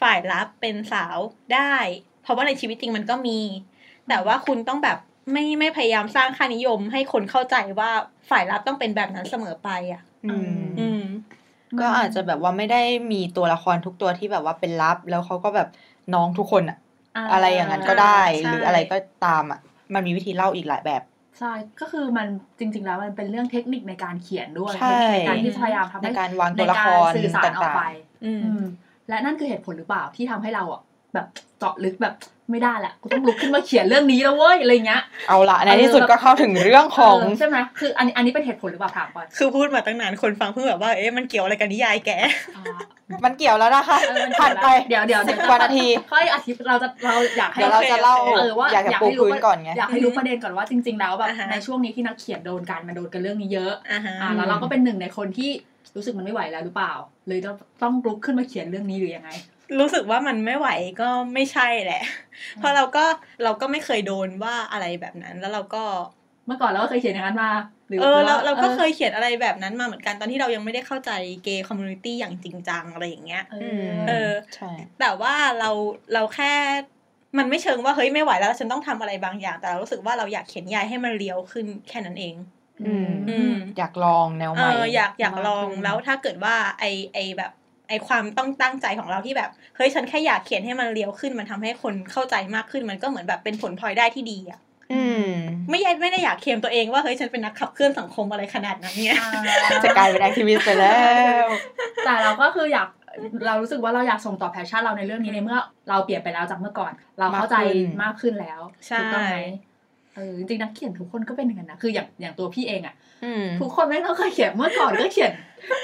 [0.00, 1.16] ฝ่ายลับเป็นสาว
[1.54, 1.74] ได้
[2.22, 3.40] เพราะว่าในชีวิตจริงมันก็มี
[4.08, 4.98] แต่ว่าคุณต้องแบบ
[5.32, 7.90] ไม่ไม่พยายามสร้างค่านิยมให้คนเข้าใจว่า
[8.30, 11.02] ฝ่ายลับต้องเป็นแบบนั้นเสมอไปอะ อืมอืม
[11.80, 15.68] ก็อาจจะแบบว่าไม่ได้มีตัวละครทุกตัวที่แบบว่าเป็นลับ แล้วเขาก็แบบ
[16.14, 16.78] น้องทุกคนอะ
[17.32, 19.60] อะไรอย่างนั้นก็ได้ใช่หรืออะไรก็ตามอะ
[19.94, 21.02] มันมีวิธีเล่าอีกหลายแบบ
[21.38, 22.26] ใช่ก็คือมัน
[22.58, 28.64] จริง ๆ แล้วมันเป็นเรื่องเทคนิคในการเขียนด้วยใช่เทคนิคในการที่จะพยายามทำในให้การวางตัวละครในกาสื่อสารออกไปต่างอืมอืม
[29.08, 30.82] และนั่นคือเหตุผลหรือเปล่าที่ทำให้เราอะ
[31.14, 31.26] แบบ
[31.58, 32.14] เจาะลึกแบบ
[32.50, 42.10] ไม่ได้แหละกูต้องลุกขึ้นมาเขียนเรื่องนี้แล้วเว้ยอะไรเงี้ยเอาละในที่สุดก็เข้าถึงเรื่องของเใช่ไหมคืออันนี้อันนี้เป็นเหตุผลหรือเปล่าถามก่อนคือพูดมาตั้งนานคนฟังเพิ่งแบบว่าเอ๊ะมันเกี่ยวอะไรกับนิยายแก
[42.56, 42.78] อ่า
[43.24, 55.50] มันเกี่ยวแล้วนะคะเออมันผ่านไปเดี๋ยวเดี๋ยวสิเดี๋บยวกว่านาทีค่อยอธิบเราจะเราอยากให้เดี๋ยวเราจะเล่าเออว่าอยากจะอยากปูให้รู้พื้นก่อนไงอยากให้รู้ประเด็นก่อนว่าจริง ๆ แล้วแบบอ่าฮะในช่วงนี้ที่นักเขียนโดนกันมันโดนกันเรื่องนี้เยอะอ่าฮะอ่าแล้วเราก็เป็นหนึ่งในคนที่
[55.96, 56.92] รู้สึกมันไม่ไหวแล้วหรือเปล่า
[57.28, 59.30] เลยต้องต้องลุกขึ้นมาเขียนเรื่องนี้หรือยังไง
[59.80, 60.68] รู้สึกว่ามันไม่ไหว
[61.00, 62.02] ก็ไม่ใช่แหละ
[62.58, 63.04] เพราะเราก็
[63.42, 65.82] เราก็ไม่เคยโดนว่าอะไรแบบนั้น แล้วเราก็
[66.46, 67.48] เมื่อก่อนเราก็เคยเขียนอย่างนั้นมา
[67.88, 71.10] หรือเออเราว่เราก็เคอยเขียนอะไรแบบนั้นมาเหมือนกันตอนที่เรายังไม่ได้เข้าใจ
[71.42, 74.12] gay community อย่างจริงจังอะไรอย่างเงี้ยเออือมเออ
[74.54, 74.66] ใช่
[74.98, 75.70] แต่ว่าเรา
[76.12, 76.52] เราแค่
[77.38, 82.34] มันไม่เชิงว่าเฮ้ยไม่ไหวแล้วฉันต้องทำอะไรบางอย่าง แต่เรารู้สึกว่าเราอยากเขียนวายให้มัน real ขึ้นแค่นั้นเอง
[82.78, 87.50] อืมอืมอยากลองแนวใหเอม่ออยากอยากลองมขึ้นแล้วถ้าเกิดว่าไอไอแบบ
[87.88, 94.65] ไอความต้องตั้งใจของเราที่แบบเฮ้ยฉันแค่อยากเขียนให้มัน real ขึ้น มันทำให้คนเข้าใจมากขึ้นมันก็เหมือนแบบเป็นผลพลอยได้ที่ดีอะอืม
[95.70, 99.30] ไม่ได้ไม่ได้อยากเคลมตัวเองว่าเฮ้ยฉันเป็นนักขับเคลื่อนสังคมอะไรขนาดนั้นเนี่ยอ่า
[99.84, 100.96] จะกลายเป็น activist ไปแล้
[101.44, 101.46] ว
[102.04, 102.88] แต่เราก็คืออยาก
[103.46, 109.38] เรารู้สึกว่าเราอยากส่งต่อ passion เราในเรื่องนี้ในเมื่อเราเปลี่ยนไปแล้วจากเมื่อก่อน เราเข้าใจมากขึ้นมากขึ้นแล้วใช่ถูกต้องไหม
[110.16, 112.94] เออจริงๆนักเขียนทุกคนก็เป็นอย่างนั้นนะคืออย่างอย่างตัวพี่เองอะ
[113.24, 115.32] อืมทุกคนไม่ต้องเคยเขียนเมื่อก่อนก็เขียน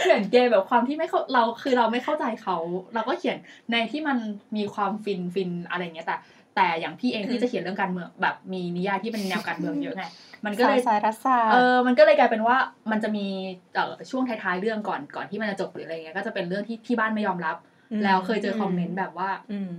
[0.01, 2.57] เขียนเกย์แบบความที่ไม่เข้าเราคือเราไม่เข้าใจเขา
[2.95, 3.37] เราก็เขียน
[3.73, 4.17] ในที่มัน
[4.57, 6.17] มีความฟินฟินอะไรเงี้ยแต่
[6.57, 10.05] แต่อย่างพี่เองที่จะเขียนเรื่องการเมืองแบบมีนิยายที่เป็นแนวการเมืองเยอะไง
[10.45, 12.57] มันก็เลยสายรัฐศาสตร์เออมันก็เลยกลายเป็นว่า
[12.91, 13.27] มันจะมี
[13.75, 17.57] เอ่อช่วงท้ายๆเรื่องก่อนก่อนที่มันจะจบหรืออะไรเงี้ยก็จะเป็นเรื่องที่ที่บ้านไม่ยอมรับ
[17.93, 19.71] อืมแล้วเคยเจอ comment แบบว่า อืม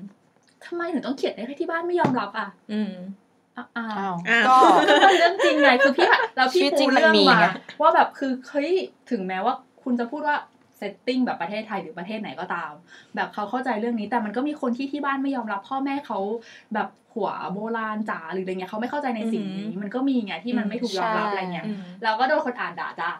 [0.65, 2.93] ทำไมถึงต้องเขียนได้แค่ที่บ้านไม่ยอมรับอะ อืม
[3.57, 4.55] อะอะอ้าวอ้าวก็
[5.05, 7.45] มันเรื่องจริงไงคือพี่แล้วพี่ชีวิตจริพูงดมันเรื่องมีมาไง
[7.81, 8.71] ว่าแบบคือเฮ้ย
[9.11, 10.37] ถึงแม้ว่าคุณจะพูดว่า
[10.77, 12.71] setting แบบประเทศไทยหรือประเทศไหนก็ตาม
[13.15, 16.19] แบบเขาเข้าใจเรื่องนี้แต่มันก็มีคนที่ที่บ้านไม่ยอมรับ พ่อแม่เขา
[16.73, 23.11] แบบหัวโบราณจ๋าหรืออะไรเงี้ยเขาไม่เข้าใจในสิ่งนี้อืมมันก็มีไงที่มันไม่ถูกยอมรับใช่อะไรเงี้ยอืมเราก็โดนคนอ่านด่าจ้า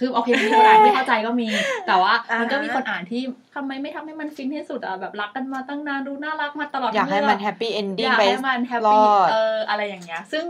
[0.00, 1.48] คือโอเคมีคนอ่านที่เข้าใจก็มี
[1.86, 3.22] แต่ว่าอ่าฮะมันก็มีคนอ่านที่
[3.54, 10.44] ทำไมไม่ทำให้มันฟินที่สุดอะแบบรักกันมาตั้งนานดูน่ารักมาตลอดอยากให้เรื่งมันแฮปปี้เอนดิ้องยากไปให้มันแฮปรปี้อดเอออะไรอย่างเงี้ย ซึ่ง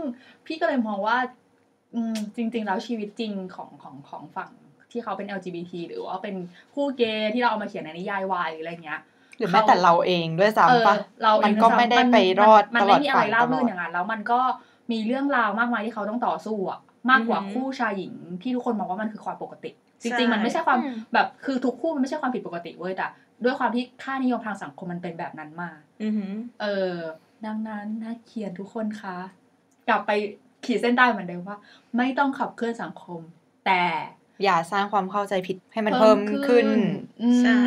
[0.45, 1.17] พี่ก็เลยมองว่า
[1.95, 4.51] อืมจริง ๆ แล้วชีวิตจริงของของของฝั่ง
[4.91, 6.35] ที่เขาเป็น LGBT หรือว่าเป็น
[6.73, 9.01] คู่เกย์ที่เราเอามาเขียนในนิยายวายหรืออะไรเงี้ย
[9.37, 14.39] หรือแม้แต่เราเองด้วยเออซ้ำปะเรามันเองก็ด้วยซ้ำไม่ได้นไปรอดมันตลไม่อดมีอะไรฝั่งราบตลรื่อนดอย่างนั้นแล้วมันก็
[14.91, 16.79] มีเรื่องราวมากมายที่เขาต้องต่อสู้อะ
[17.11, 19.71] มากกว่าอือหือคู่ชายหญิงที่ทุกคนมองว่ามันคือความปกติ
[20.01, 23.07] จใช่ริงๆ มันไม่ใช่ความอืมแบบคือทุกคู่มันไม่ใช่ความผิดปกติเว้ยแต่
[23.43, 25.71] ด้วยความที่ค่านิยมทางสังคมมันเป็นแบบนั้นมา
[26.03, 26.95] อือหือเออ
[27.45, 29.17] ดังนั้นนักเขียนทุกคนคะ
[29.89, 30.11] กลับไป
[30.65, 31.57] ขีดเส้นใต้เหมือนเดิมว่า
[31.97, 33.19] ไม่ต้องขับเคลื่อนสังคม
[33.65, 33.83] แต่
[34.43, 36.67] อย่าสร้างความเข้าใจผิดให้มันเพิ่มขึ้น
[37.21, 37.57] อืมใช่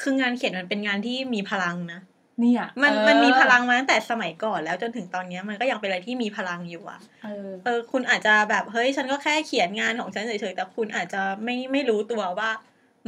[0.00, 2.00] คืองานเขียนมันเป็นงานที่มีพลังนะ
[2.40, 12.50] เนี่ยมันเออมันมีพลังมาตั้งแต่สมัยก่อนแล้วจนถึงตอนเนี้ยมันก็ยังเป็นอะไรที่มีพลังอยู่อะเออเออคุณอาจจะแบบเฮ้ยฉันก็แค่เขียนงานของฉันเฉยๆแต่คุณอาจจะไม่ไม่รู้ตัวว่า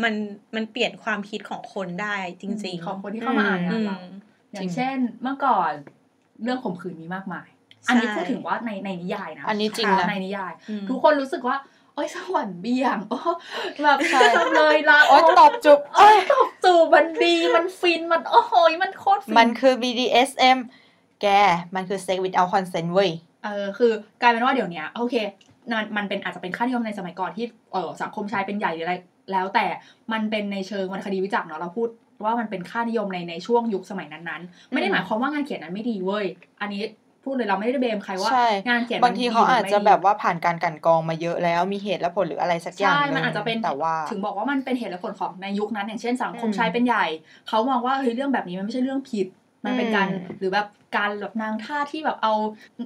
[0.03, 0.15] มัน
[0.55, 4.19] มันเปลี่ยนความคิดของคนได้จริง ๆ ของคนที่เข้ามาอ่านงานเราอืม
[4.53, 5.73] อจริย่างงเช่นเมื่อก่อน
[6.43, 7.49] เรื่องข่มขืนมีมากมาย
[7.85, 11.57] ใช่อันนี้พูดถึงว่าในในนิยายนะอันนี้จริงนะในนิยายอืมทุกคนรู้สึกว่า
[11.95, 13.19] โอ้ยสวรรค์เบี่ยงโอ้
[13.85, 14.21] แบบใช่
[14.55, 20.59] เลยละโอ๊ยตบจุบโอ้ยตบจูบมันดีมันฟินมันโอ้โหมันโคตรฟินมันคือ BDSM
[21.23, 21.27] แก
[21.75, 23.11] มันคือ sex without consent เว้ย
[23.45, 25.15] เออคือกลายเป็นว่าเดี๋ยวเนี้ยโอเค
[25.71, 28.95] มันมันเป็นอาจจะเป็นค่านิยมในสมัยก่อนที่เออสังคมชายเป็นใหญ่หรืออะไร
[29.33, 29.67] แล้วแต่
[30.13, 31.89] มันเป็นในเชิงวรรณคดีวิจักษ์เนาะเราพูด
[32.25, 36.27] ว่ามันเป็นค่านิยมในในช่วงยุคสมัยนั้นๆ ไม่ได้หมายความว่างานเขียนนั้นไม่ดีเว้ย
[36.61, 36.83] อันนี้
[37.25, 47.07] พูดเลยเราไม่ได้เบมใครว่าใช่งานเขียนมันบางทีเขาอาจจะดีหรืไม่ดีแบบว่าผ่านการกลันกรองมาเยอะแล้วมีเหตุและผลหรืออะไรสักอย่างใช่หงมันอาจจะเป็นแต่ว่า ถึงบอกว่ามันเป็นเหตุและผลของในยุคนั้น อย่างเช่นสังคมอืมชายเป็นใหญ่
[47.49, 49.27] เขามองว่าเฮ้ยเรื่องแบบนี้มันไม่ใช่เรื่องผิด
[49.65, 52.33] มันเป็นการอืมหรือแบบการแบบนางท่าสที่แบบเอา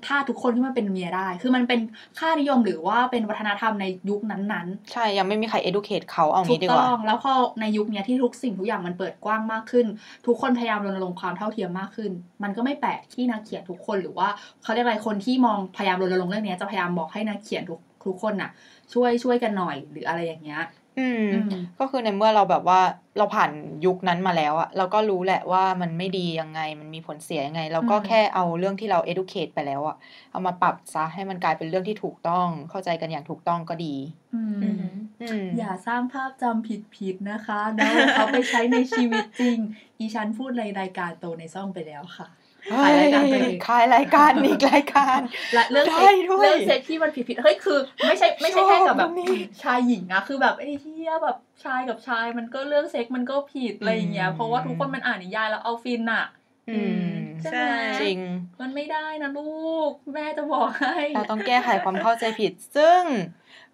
[0.07, 1.81] ท่าสทุกคนที่มาเป็นเมียได้ คือมันเป็น
[2.19, 9.87] ค่านิยมหรือว่าเป็นวัฒนธรรมในยุคนั้นๆ ใช่ยังไม่มีใคร educate เขาเอาถูงี้กดีกต้ว่าองแล้วพอในยุคเนี้ยที่ทุกสิ่งทุกอย่างมันเปิดกว้างมากขึ้น
[10.27, 12.11] ทุกคนพยายามรณรงค์ความเท่าเทียมมากขึ้น
[12.43, 14.29] มันก็ไม่แปลกที่นักเขียนทุกคนหรือว่า
[14.63, 18.51] เขาเรียกอะไรคนที่มองพยายามรณรงค์เรื่องเนี้ยจะพยายามบอกให้นักเขียนทุกทุกคนน่ะ
[18.95, 20.63] ช่วยช่วยกันหน่อยหรืออะไรอย่างเงี้ย
[20.99, 22.81] อืมอืม ก็คือในเมื่อเราแบบว่า
[23.19, 23.51] เราผ่าน
[23.87, 29.97] ยุคนั้นมาแล้วอะเราก็รู้แหละว่ามันไม่ดียังไง มันมีผลเสียยังไง เราก็อืมแค่เอาเรื่องที่เรา educate ไปแล้วอะ
[30.33, 33.95] เอามาปรับซะให้มันกลายเป็นเรื่องที่ถูกต้อง เข้าใจกันอย่างถูกต้องก็ดี
[34.35, 34.85] อืมอืม
[35.21, 39.59] อืมอย่าสร้างภาพจำผิดๆนะคะแล้วเขาไปใช้ในชีวิตจริง
[39.99, 45.21] อีฉันพูดในรายการโตในซ่องไปแล้วค่ะเฮ้ ขายรายการตัวเองขายรายการอีกรายการ
[45.55, 56.27] และเรื่องได้เซ็กด้วยเรื่องเซ็กที่มันผิดๆเฮ้ยคือ ไม่ใช่ไม่ใช่แค่กับแบบชอบตรงนี้ชายหญิงนะคือแบบไอ้เฮียแบบชายกับชายมันก็เรื่องเซ็กมันก็ผิดอะไรอย่างเงี้ยอืมเพราะว่าทุกคนมันอ่านนิยายแล้วเอาฟินอะ
[56.71, 57.09] อืม
[57.43, 58.19] ใช่ใช่ไหมจริง
[58.61, 59.51] มันไม่ได้นะลู
[59.91, 63.03] ก แม่จะบอกให้ เราต้องแก้ไขความเข้าใจผิด ซึ่ง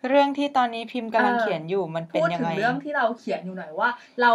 [0.09, 3.89] เรื่องที่ตอนนี้พิมพ์กำลังเออเขียนอยู่มันเป็นพูดยังถึงไงเรื่องที่เราเขียนอยู่หน่อยว่า
[4.23, 4.33] เรา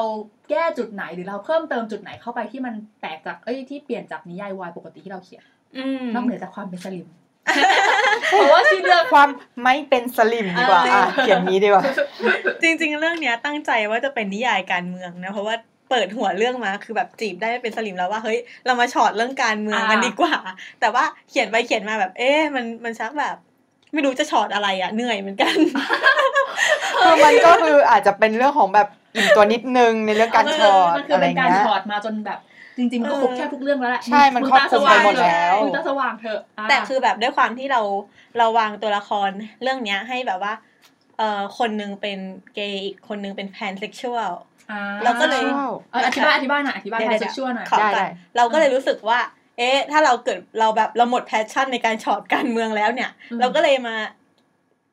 [0.50, 5.44] แก้จุดไหนหรือเราเพิ่มเติมจุดไหนเข้าไปที่มันแตกจากเอ้ยที่เปลี่ยนจากนิยายวายปกติที่เราเขียน
[5.78, 7.08] อืมนอกเหนือจากความเป็นสลิม
[8.28, 9.30] เพราะว่าชื่อเรื่องความ
[9.64, 11.84] ไม่เป็นสลิมดีกว่าเอออะเขียนนี้ดีกว่า
[12.62, 15.56] จริง ๆ เรื่องเนี้ยตั้งใจว่าจะเป็นนิยายการเมืองนะเพราะว่า
[15.90, 20.36] เปิดหัวเรื่องมาคือแบบจีบได้เป็นสลิมแล้วว่าเฮ้ยเรามาฉอดเรื่องการเมืองกันดีกว่า
[20.80, 23.38] แต่ว่าเขียนไปเขียนมาแบบเอ๊ะมันมันชักแบบ
[23.94, 25.56] ไม่รู้จะฉอดอะไรอะเหนื่อยเหมือนกัน
[27.04, 32.40] คือมันก็คืออาจจะเป็นเรื่องของแบบอิ่มตัวนิดนึงในเรื่องการช็อตมันคืออะไรเป็นการเงี้ยช็อตมาจนแบบ
[32.78, 37.82] จริงๆมันก็ครบเออแทบทุกเรื่องแล้วแหละใช่ มันครอบคลุมไปหมดแล้วมึงตาสว่างเถอะอะแต่คือแบบด้วยความที่เรา
[38.38, 39.30] เราวางตัวละคร
[39.62, 40.54] เรื่องเนี้ยให้แบบว่า
[41.18, 42.20] เอ่อคนหนึงเป็น
[42.54, 44.32] เกย์อีกคนหนึงเป็นแพนเซ็กชวล
[44.72, 45.44] อ่าเราก็เลย
[45.92, 49.20] เอออธิบายอธิบายหน่อยอธิบายเดี๋ยวไทยเดี๋เซ็ยวกชวลหน่อยขอได้ก่ได้อนเราก็เลยรู้สึกว่า
[49.60, 53.96] เอ๊ะ ถ้าเราเกิดเราแบบเราหมดแพชชั่นในการช็อตการเมืองแล้วเนี่ยอืมเราก็เลยมา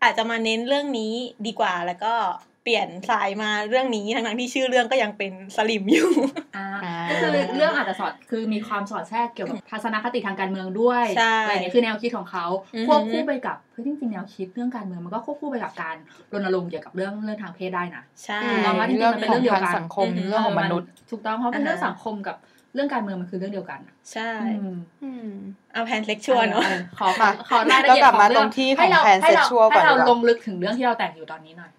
[0.02, 1.12] อาจจะมาเน้นเรื่องนี้
[1.46, 2.14] ดีกว่าแล้วก็
[2.62, 6.11] เปลี่ยนสายมาเรื่องนี้ทั้งๆที่ชื่อเรื่องก็ยังเป็นสลิมอยู่
[6.57, 15.96] อ่าอ่าก็คือเรื่องอาจจะสอดคือมีความสอดแทรกเกี่ยวกับทัศนคติทางการเมืองด้วยใช่อะไรเนี่ยคือแนวคิดของเขาอือหือควบคู่ไปกับเฮ้ยจริงๆแนวคิดเรื่องการเมืองมันก็ควบคู่ไปกับการ
[16.33, 22.37] รณรงค์เกี่ยวกับเรื่องเรื่องทางเพศได้นะใช่อืมเราว่าจริงๆเรื่องมันเป็นขเรื่อองงเดียวทางกันสังคมอืมเรื่องของมนุษย์ถูกต้องเพราะเป็นเรื่องอ่าฮะสังคมกับ
[22.76, 25.28] เรื่องการเมืองมันคือเรื่องเดียวกันอะใช่อืมอืม
[25.72, 31.70] เอาแพนเซ็กชวลเนาะออขอขอมาขอรายละเอียดแล้วกลับของมาเรื่ตรงที่ของให้เรา pansexual ให้เราก่อนดีกว่าให้เราลงลึกถึงเรื่องที่เราแต่งอยู่ตอนนี้หน่อย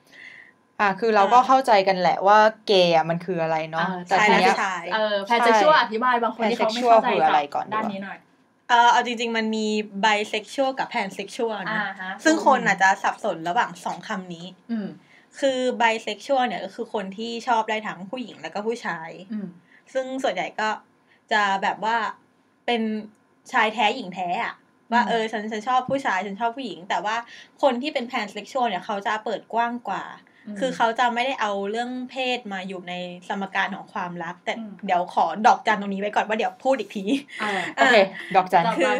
[0.81, 8.17] อะคือเราก็เข้าใจกันแหละว่าเกย์อะมันคืออะไรเนาะเออแต่ชายทีและเนี้ยชายเออแพนเซ็กชวลอธิบายบางคนที่เขาไม่เข้าใจ pansexual คืออะไรก่อนดีกว่าด้านนี้หน่อย
[8.69, 9.67] เออเอาจริง ๆ มันมี
[10.05, 14.87] bisexual กับ pansexual อ่านะฮะซึ่งคนอาจจะสับสนระหว่างสองคำนี้อืม
[15.39, 19.47] คือ bisexual เนี่ยก็คือคนที่ชอบได้ทั้งผู้หญิงแล้วก็ผู้ชายอืม
[19.93, 20.69] ซึ่งส่วนใหญ่ก็
[21.31, 21.97] จะแบบว่า
[22.65, 22.81] เป็น
[23.51, 24.53] ชายแท้หญิงแท้อะ
[24.91, 27.15] ว่าอืมเออฉันฉันชอบผู้ชายฉันชอบผู้หญิง แต่ว่า
[27.61, 30.03] คนที่เป็น pansexual เนี่ยเขาจะเปิดกว้างกว่า
[30.59, 32.93] คือเขาจะไม่ได้เอาเรื่องเพศมาอยู่ใน
[33.27, 37.03] สมการของความรัก แต่อืมเดี๋ยวขอดอกจันตรงนี้ไว้ก่อนว่าเดี๋ยวพูดอีกที
[37.41, 37.95] เออโอเค
[38.35, 38.93] ดอกจันดอกคือ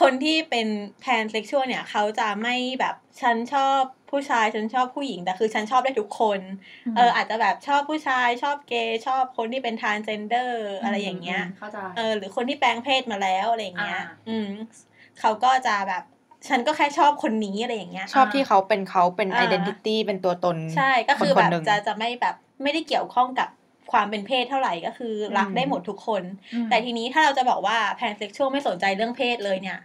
[0.00, 0.68] คนที่เป็น
[1.00, 3.80] pansexual เนี่ย เขาจะไม่แบบฉันชอบ
[4.10, 6.40] ผู้ชายฉันชอบผู้หญิงแต่คือฉันชอบได้ทุกคน
[6.96, 14.50] เอออาจจะแบบชอบผู้ชายชอบเกย์ชอบคนที่เป็น transgender อะไรอย่างเงี้ยเข้าใจเออหรือคนที่แปลงเพศมาแล้วอะไรอย่างเงี้ยอ่าอืม
[15.20, 16.02] เขาก็จะแบบ
[16.48, 23.48] ฉันก็แค่ชอบคนนี้อะไรอย่างเงี้ย ชอบที่เขาเป็นเขาเป็นอ่า identity เป็นตัวตน ใช่ก็คือแบบคนๆหนึ่งจะจะไม่แบบไม่ได้เกี่ยวข้องกับ
[23.92, 26.22] ความเป็นเพศเท่าไหร่ก็คือรักอืมได้หมดทุกคน
[26.54, 29.78] อืมแต่ทีนี้ถ้าเราจะบอกว่า pansexual ไม่สนใจเรื่องเพศเลยเนี่ย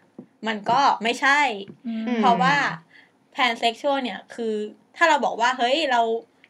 [0.47, 1.39] มันก็ไม่ใช่
[1.87, 2.55] อืมเพราะว่า
[3.31, 4.53] pansexual เนี่ยคือ
[4.97, 6.01] ถ้าเราบอกว่าเฮ้ยเรา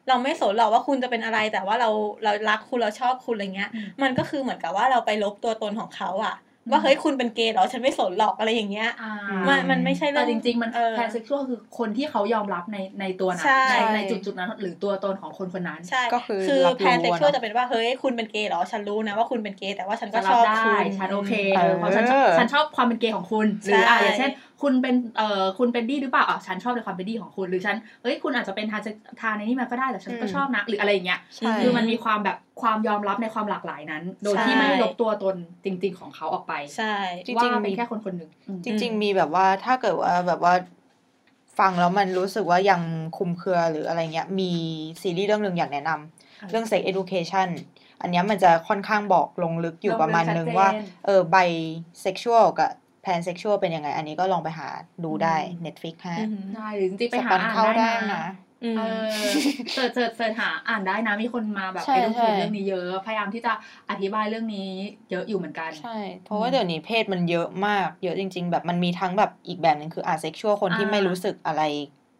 [0.07, 1.89] เราไม่สนหรอกว่าคุณจะเป็นอะไรแต่ว่าเรา
[2.23, 6.35] เรารักคุณเราชอบคุณอะไรเงี้ยอืมมันก็คือเหมือนกับว่าเราไปลบตัวตนของเขาอะ
[6.71, 9.11] ว่าเฮ้ยคุณเป็นเกย์เหรอฉันไม่สนหรอกอะไรอย่างเงี้ยอ่า
[9.49, 28.81] มันมันไม่ใช่เรื่แต่จริง ๆ มันเออ pansexual คือคนที่เขายอมรับในในตัวนั้นใช่ในในจุดจุดๆนั้นหรือตัวตนของคนคนนั้นใช่ก็คือคือรับรู้แพนเซ็กชวลอะเนอะจะเป็นว่าเฮ้ยคุณเป็นเกย์เหรอฉันรู้นะว่าคุณเป็นเกย์แต่ว่าฉันก็ฉันชรัอบบได้คุณฉันโอเคเอเอออเพราะฉันชอบฉันชอบความเป็นเกย์ของคุณหรืออะใช่อย่างเช่น คุณเป็นเอ่อคุณเป็นดี้หรือเปล่าอะฉันชอบในความเป็นดี้ของคุณหรือฉันเอ้ยคุณอาจจะเป็นทาน
[29.21, 36.93] ทานในนี่มาก็ได้แต่ฉันก็อืมชอบนะหรืออะไรอย่างเงี้ยใช่คือมันมีความแบบความยอมรับในความหลากหลายนั้น โดยที่ใช่ไม่ลบตัวตนจริง ๆ ของเขาออกไปใช่
[37.25, 40.53] จริงๆว่าเป็มีนแค่คนคนหนึ่งอืมจริง ๆ มีแบบว่าถ้าเกิดว่าแบบว่า
[41.59, 42.81] ฟังแล้วมันรู้สึกว่ายัง
[43.17, 44.51] คลุมเครือหรืออะไรเงี้ย มี
[45.01, 47.49] ซีรีส์เรื่องหนึ่งอยากแนะนำเรื่อง sex education
[48.01, 50.69] อันเนี้ยมันจะค่อนข้างบอกลงลึกอยู่ลงลึกประมาณนึงชัดเจนว่า
[51.05, 52.71] เออ bisexual กับ
[53.05, 54.67] pansexual เป็นยังไง อันนี้ก็ลองไปหา
[55.03, 58.23] ดูได้อืม Netflix ฮะอือหือใช่หรือจริงๆไปสหาปันอ่านเข้าได้ได้นะนะ
[58.63, 58.83] อืมเออ
[59.73, 63.53] search search search หาอ่านได้นะมีคนมาแบบใช่เอดูใช่เรื่องนี้เยอะ พยายามที่จะ
[63.89, 64.71] อธิบายเรื่องนี้
[65.11, 71.63] เยอะอยู่เหมือนกัน ใช่ เพราะว่าเดี๋ยวนี้เพศมันเยอะมาก เยอะจริง ๆ แบบมันมีทั้งแบบอีกแบบหนึ่งคือ asexual คนที่อ่าไม่รู้สึกอะไร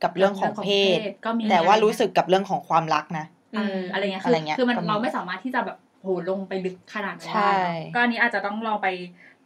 [0.03, 8.87] กับเรื่องของเพศก็มีแต่ว่ารู้สึกกับเรื่องของความรักนะเอออะไรเงี้ยอะคืไรอเงี้ยคือมันก็มีเราไม่สามารถที่จะแบบโหลงไปลึกขนาดนั้นใช่ได้เนอะก็อันนี้อาจจะต้องลองไป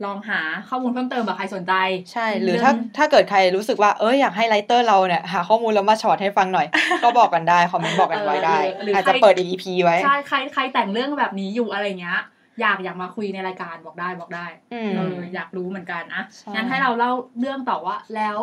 [0.06, 1.74] ลองหาข้อมูลเพิ่มเติมแบบใครสนใจ
[2.14, 6.68] ใช่ หรือเรื่องถ้าถ้าเกิดใครรู้สึกว่าเอออยากให้ไลเตอร์เราเนี่ยหาข้อมูลแล้วมาช็อตให้ฟังหน่อย
[7.04, 12.20] ก็บอกกันได้คอมเมนต์บอกกันไว้ได้เออหรืออาจจะใครเปิดอีก EP ไว้ ใช่ ใครใครแต่งเรื่องแบบนี้อยู่อะไรเงี้ย
[12.62, 18.38] อยากอยากมาคุยในรายการบอกได้บอกได้อืมเอออยากรู้เหมือนกันอะใช่งั้นให้เราเล่าเรื่องต่อว่าแล้ว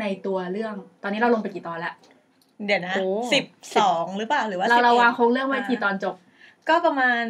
[0.00, 1.94] ในตัวเรื่องตอนนี้เราลงไปกี่ตอนแล้ว
[2.66, 3.44] เดี๋ยวนะโอ้สิบ
[3.78, 6.14] สองหรือเปล่าหรือว่าเราเรา11วางโครงเรื่องไว้กี่ตอนจบ
[6.68, 7.24] ก็ประมาณ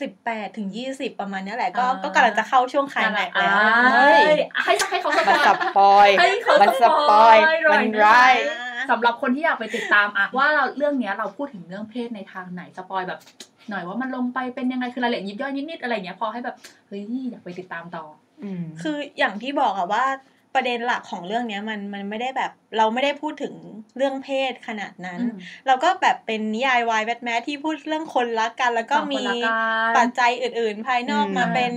[0.00, 3.56] สิบแปดถึงยี่สิบประมาณเนี้ยแหละ ก็อ่าก็กำลังจะเข้าช่วงไคลายแม็กซ์แล้ว
[3.92, 13.20] เฮ้ยให้ให้เขาสมันปสอยปอยให้เขามันสปอยหน่มันได้ร้ายไหสำหรับคนที่อยากไปติดตามอะว่าเราเรื่องเนี้ยเราพูดถึงเรื่องเพศในทางไหนสปอยแบบ
[13.70, 16.56] หน่อยว่ามันลงไปเป็นยังไงคือรายละเอียดยิบย่อยนิดๆอะไรเงี้ยพอให้แบบ
[16.86, 18.04] เฮ้ยอยากไปติดตามต่อ
[18.44, 20.04] อืมคืออย่างที่บอกอะว่า
[20.54, 23.54] ประเด็นหลักของเรื่องเนี้ยมันมันไม่ได้แบบเราไม่ได้พูดถึง
[23.96, 29.54] เรื่องเพศขนาดนั้นอืมเราก็แบบเป็นนิยายวายแบทแมที่พูดเรื่องคนรักกัน แล้วก็สองคนมีรักกัน
[29.96, 31.72] ปัจจัยอื่น ๆ ภายนอกอืมมาเป็น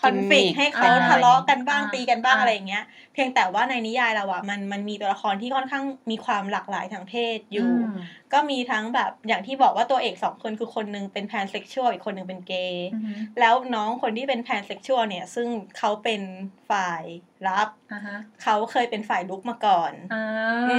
[0.00, 7.98] คอนฟ lict Gimmick ให้เขาอ่าทะเลาะกันบ้างอ่าตีกันบ้างอ่าอะไรอย่างเงี้ย เพียงแต่ว่าในนิยายเราอะมันมันมีตัวละครที่ค่อนข้างมีความหลากหลายทางเพศอยู่ม
[8.32, 16.22] ก็มีทั้งแบบอย่างที่บอกว่าตัวเอกสองคนคือคนหนึงเป็น pansexual อีกคนหนึ่งเป็นเกย์อือฮึแล้วน้องคนที่เป็น pansexual เนี่ย ซึ่งเขาเป็น
[16.70, 17.04] ฝ่าย
[17.48, 20.24] รับอ่าฮะเขาเคยเป็นฝ่ายรุกมาก่อนอ่า
[20.70, 20.78] อื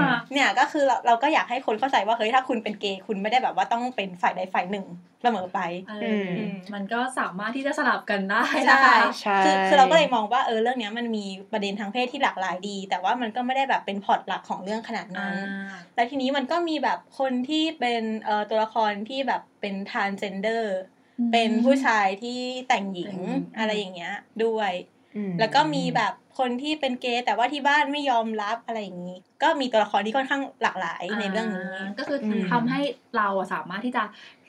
[0.00, 4.86] มเนี่ยก็คือเราเราก็อยากให้คนเข้าใจว่าเฮ้ยถ้าคุณเป็นเกย์คุณไม่ได้แบบว่าต้องเป็นฝ่ายใดฝ่ายหนึ่ง
[5.22, 15.36] เสมอไปเอออมมันก็สามารถที่จะสลับกันได้ใช่นะคะใช่คือคือเราก็เลยมองว่าเออเรื่องเนี้ยมันมีประเด็นทางเพศที่หลากหลายดี แต่ว่ามันก็ไม่ได้แบบเป็นพล็อตหลักของเรื่องขนาดอ่านั้น
[15.94, 20.78] แล้วทีนี้มันก็มีแบบคนที่เป็นเอ่อตัวละครที่แบบเป็น transgender
[21.32, 24.14] เป็นผู้ชายที่แต่งหญิงแต่งหญิงอะไรอย่างเงี้ย
[24.44, 24.72] ด้วย
[25.16, 32.80] อืมแล้วก็มีแบบคนที่เป็นเกย์แต่ว่าที่บ้านไม่ยอมรับอะไรอย่างนี้ ก็มีตัวละครที่ค่อนข้างหลากหลายในเรื่องนี้าก็คืออมทำให้
[33.16, 34.02] เราอะสามารถที่จะ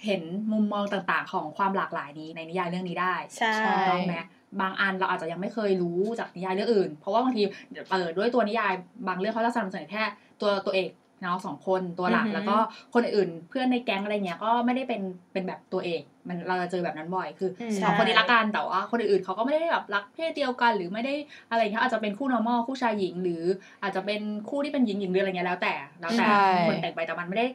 [0.06, 4.16] เห็นมุมมองต่างๆ ของความหลากหลายนี้ในนิยายเรื่องนี้ได้ใช่ใช่ถูกต้องไหม
[4.62, 7.44] บางอันเราอาจจะยังไม่เคยรู้จากนิยายเรื่องอื่น เพราะว่าบางที
[7.92, 8.74] เออด้วยตัวนิยาย
[9.08, 10.04] บางเรื่องเขาจะสนับสนุนแค่
[10.42, 10.90] ตัวตัวเอก
[11.22, 12.58] เนาะสองคนตัวหลักอือหือแล้วก็
[12.94, 15.02] คนอื่นเพื่อนในแก๊งอะไรเงี้ยก็ไม่ได้เป็น
[15.34, 21.14] เป็นแบบตัวเอกมันเราจะเจอแบบนั้นบ่อยคืออมสองคนนี้รักกันแต่ว่าคนอื่นๆเขาก็ไม่ได้แบบรักเพศเดียวกันหรือไม่ได้
[21.50, 23.44] อะไรเงี้ยอาจจะเป็นคู่ normal คู่ชายหญิง หรือ
[23.84, 27.48] อาจจะเป็นคู่ที่เป็นหญิงหญิงหรืออะไรเงี้ยแล้วแต่แล้วแต่ใช่คนแต่งไปแต่มันไม่ได้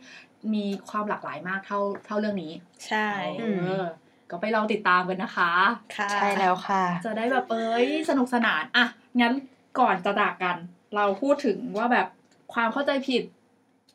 [0.55, 2.53] มีความหลากหลายมากเท่าเท่าเรื่องนี้
[2.87, 3.45] ใช่เอ
[3.83, 3.85] อ
[4.31, 5.53] ก็ไปลองติดตามกันนะคะ
[5.97, 8.87] ค่ะใช่แล้วค่ะ จะได้แบบเอ้ยสนุกสนานอะ
[9.21, 9.33] งั้น
[9.81, 10.57] ก่อนจะจากกัน
[10.97, 12.07] เราพูดถึงว่าแบบ
[12.55, 13.23] ความเข้าใจผิด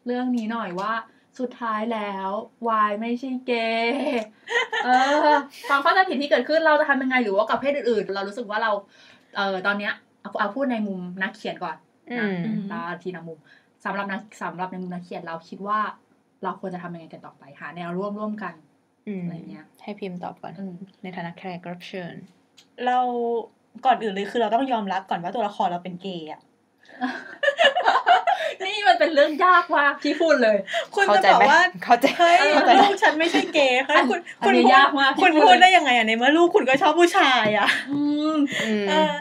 [0.05, 0.91] เรื่องนี้หน่อยว่า
[1.39, 2.29] สุดท้ายแล้ว
[2.69, 3.51] วายไม่ใช่เก
[3.85, 4.21] ย์
[4.85, 4.89] เอ
[5.27, 5.29] อ
[5.67, 8.71] ความเข้าใจผิดที่เกิดขึ้นเราจะทำยังไงหรือว่ากับเพศอื่นๆ เรารู้สึกว่าเรา
[9.35, 11.75] เออตอนเนี้ยเอาเอาพูดในมุมนักเขียนก่อน
[12.11, 13.39] อืนะมตาทีละมุม
[13.85, 15.79] สำหรับนักสำหรับในมุมนักเขียนเราคิดว่า
[16.43, 18.53] เราควรจะทำยังไงกันต่อไปหาแนวร่วมร่วมกัน
[19.07, 22.15] อืมอะไรเงี้ยให้พิมพ์ตอบก่อนอืมในฐานะแขกรับเชิญ
[22.85, 22.99] เรา
[23.85, 26.41] ก่อนอื่นเลยคือเราต้องยอมรับก่อนว่าตัวละครเราเป็นเกย์อะ
[28.65, 30.57] นี่มันเป็นเรื่องยากมากที่พูดเลย
[30.95, 38.01] คุณเข้าจะใจบอกไหมว่าเข้าใจเฮ้ยเข้าใจไหมลูกฉันไม่ใช่เกย์เฮ้ยอันคุณอันคุณนี้พูดยากมากที่คุณพูดพูดได้ยังไงอะในเมื่อลูกคุณก็ชอบผู้ชายอะอื
[38.33, 39.13] มอืมเออ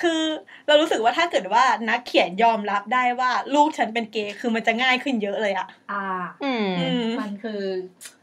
[0.00, 0.20] คือ
[0.66, 6.04] เรารู้สึกว่าถ้าเกิดว่านักเขียนยอมรับได้ว่าลูกฉันเป็นเกย์คือมันจะง่ายขึ้นเยอะเลยอะ อ่า
[6.44, 7.62] อืมอืมมันคือ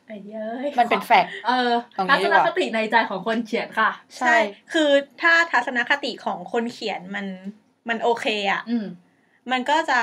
[0.07, 4.35] ไอ้เย้ยมันเป็นแฟกต์เออตรงนี้ทัดีศกนว่าคติในใจของคนเขียนค่ะ ใช่
[4.73, 4.89] คือ
[5.21, 7.25] ถ้าทัศนคติของคนเขียนมัน
[7.89, 8.85] มันโอเคอะอืม
[9.51, 9.99] มันก็จะ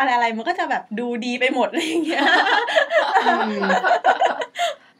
[0.00, 2.24] อะไรอะไรมันก็จะแบบดูดีไปหมดอะไรอย่างเงี้ย
[3.24, 3.60] อืม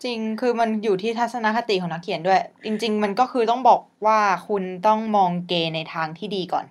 [0.04, 6.66] จริงคือมันอยู่ที่ทัศนคติของนักเขียนด้วย จริง ๆ มันก็คือต้องบอกว่าคุณต้องมองเกย์ในทางที่ดีก่อน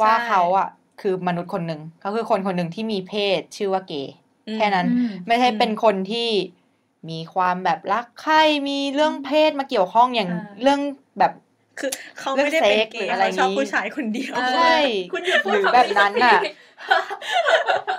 [0.00, 0.68] ว่าเขาอะ
[1.00, 4.14] คือมนุษย์คนหนึ่งเขาคือคนคนหนึ่งที่มีเพศชื่อว่าเกย์
[4.56, 6.28] แค่นั้นอืมไม่ใช่เป็นคนที่
[7.10, 8.36] มีความแบบรักใคร
[8.68, 10.80] มีเรื่องเพศมาเกี่ยวข้องอย่างอ่าเรื่อง
[11.18, 11.32] แบบ
[11.80, 14.76] คือเขาไม่ได้เป็นเกเรื่องเซ็กหรือย์อะไรเขาชอบนี้ผู้ชายคนเดียวเออใช่
[15.12, 16.50] คุณหยุดพูดหรือคำแบบนั้นน่ะสักที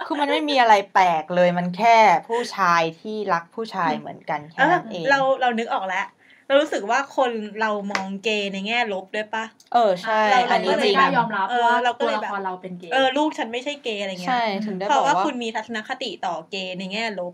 [0.08, 6.06] คือมันไม่มีอะไรแปลกเลยมันแค่ผู้ชายที่รักผู้ชายเหมือนกันแค่เออนั้นเองเราเรานึกออกแล้ว
[6.48, 17.34] เรารู้สึกว่าคนเรามองเกย์ในแง่ลบด้วยปะเออใช่เราอันนี้ก็เลจยริงกล้ายอมรับเออว่าเราก็ตัวเลยละแบบครเราเป็นเกย์ เออลูกฉันไม่ใช่เกย์อะไรเงี้ย ใช่ถึงได้เพบอราะกว่าว่าคุณมีทัศนคติต่อเกย์ในแง่ลบ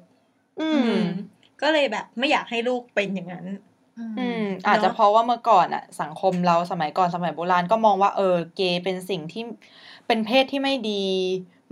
[0.61, 0.91] อืม
[1.61, 3.45] ก็เลยแบบไม่อยากให้ลูกเป็นอย่างนั้น
[3.97, 9.43] อืมอาจจะเพราะว่าเมื่อก่อนอะสังคมเราสมัยก่อนสมัยโบราณก็มองว่าเออเกย์เป็นสิ่งที่
[10.07, 11.03] เป็นเพศที่ไม่ดี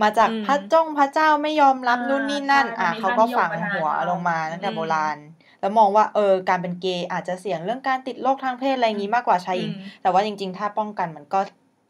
[0.01, 5.17] มาจากอืมพระจ้องพระเจ้าไม่ยอมรับอ่านู่นนี่นั่นใช่อะมันมีเขาก็ฝังค่านิยมหัวมานานลงมาตั้งแต่อืมโบราณ
[5.59, 11.39] แล้วมองว่าเออการเป็นเกย์อาจจะเสี่ยงเรื่องการติดโรคทางเพศอะไรอย่างนี้มากกว่าชายหญิงอืมแต่ว่าจริง ๆ ถ้าป้องกันมันก็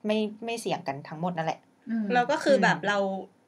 [0.06, 2.98] ไม่ไม่เสี่ยงกันทั้งหมดนั่นแหละอืมเราก็คืออมแบบเรา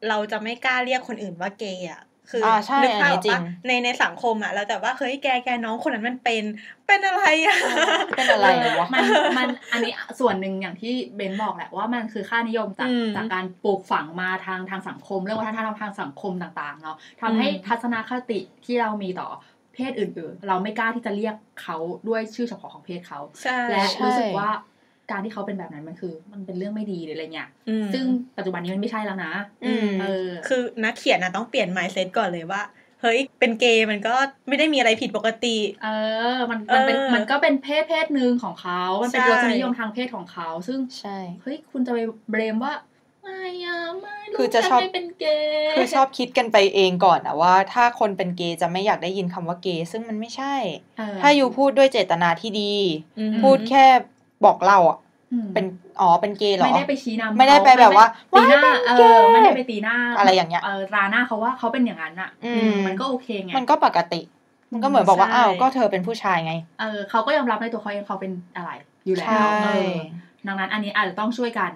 [0.10, 6.44] เราจะไม่กล้าเรียกคนอื่นว่าเกย์อะ คืออ่าใช่นึกภาพอันนี้จริว่างในในสังคมอะเราแต่ว่าเฮ้ยแกแกน้องคนนั้นมันเป็น
[6.88, 7.58] เป็นอะไรอะ
[8.16, 8.48] เป็นอะไร
[8.80, 9.06] วะมัน
[9.38, 19.30] มันอันนี้ส่วนหนึ่งอย่างที่เบนบอกแหละว่ามันคือค่านิยมจากอืมจากการปลูกฝังมาทางทางสังคม เรื่องวัฒนธรรมทางสังคมต่างๆเนาะทำให้อืมทัศนคติที่เรามีต่อ
[19.74, 24.50] เพศอื่นๆ เราไม่กล้าที่จะเรียกเขาด้วยชื่อเฉพาะของเพศเขาใช่และใช่รู้สึกว่า
[25.12, 28.06] การที่เขาเป็นแบบนั้นมันคือ มันเป็นเรื่องไม่ดีหรืออะไรเงี้ยอืมซึ่ง
[28.38, 29.34] ปัจจุบันนี้มันไม่ใช่แล้วนะ
[29.66, 32.62] อืมเออ คือนักเขียนอะต้องเปลี่ยน mindset ก่อนเลยว่า
[33.02, 34.16] เฮ้ย เป็นเกย์มันก็
[34.48, 35.88] ไม่ได้มีอะไรผิดปกติ เอ
[36.36, 42.74] อ มันมันเป็นเออมันก็เป็นเพศเพศหนึ่งของเขา มันเป็นใช่รสนิยมทางเพศของเขา ซึ่งใช่ เฮ้ย คุณจะไปเบรมว่า
[43.24, 50.56] ไม่อะไม่ลูกคือจะฉันชอบไม่เป็นเกย์คือชอบคิดกันไปเองก่อนอะว่า ถ้าคนเป็นเกย์จะไม่อยากได้ยินคำว่าเกย์ซึ่งมันไม่ใช่
[50.98, 52.74] เออถ้าอยู่พูดด้วยเจตนาที่ดี
[53.20, 53.86] อืมพูดแค่
[54.46, 54.98] บอกเราอะ
[55.34, 55.66] อืมเป็น
[56.02, 64.22] อ๋อเป็นเกย์เหรอ ไม่ได้ไปชี้นำไม่ได้ไปเขแบบว่าตีหน้าว้ายเอเป็นเกย์อไม่ได้ไปตีหน้าอะไรอย่างเงี้ยเออราหน้าเขาว่าเขาเป็นอย่างนั้นอะอืมมันก็โอเคไงมันก็ปกติ
[64.72, 68.72] มันก็เหมือนบอกว่าใช่อ้าวก็เธอเป็นผู้ชายไงเออเขาก็ยอมรับในตัวเขาเองเขาเป็นอะไร
[69.06, 69.94] อยู่แล้ใช่วเออ
[70.48, 71.72] ดังนั้นอันนี้อาจจะต้องช่วยกัน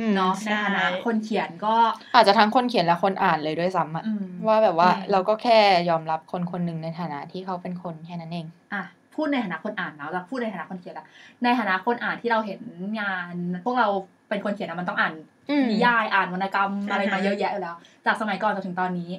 [0.00, 1.74] อืมเนาะในใช่ฐานะคนเขียนก็
[2.14, 5.58] อาจจะทั้งคนเขียนและคนอ่านเลยด้วยซ้ำอะอืมว่าแบบว่าอืมเราก็แค่
[5.90, 8.82] ยอมรับคนคนหนึ่งในฐานะที่เขาเป็นคนแค่นั้นเอง อะ
[9.16, 11.06] พูดในฐานะคนอ่านนะเราพูดในฐานะคนเขียนละ
[11.44, 12.60] ในฐานะคนอ่านที่เราเห็น
[13.00, 13.88] งาน พวกเรา
[14.28, 15.14] เป็นคนเขียนนะมันต้องอ่าน
[15.50, 17.76] อืมนิยายอ่านวรรณกรรมอ่าฮะอะไรมาเยอะแยะอยู่แล้ว
[18.06, 19.10] จากสมัยก่อนจนถึงตอนนี้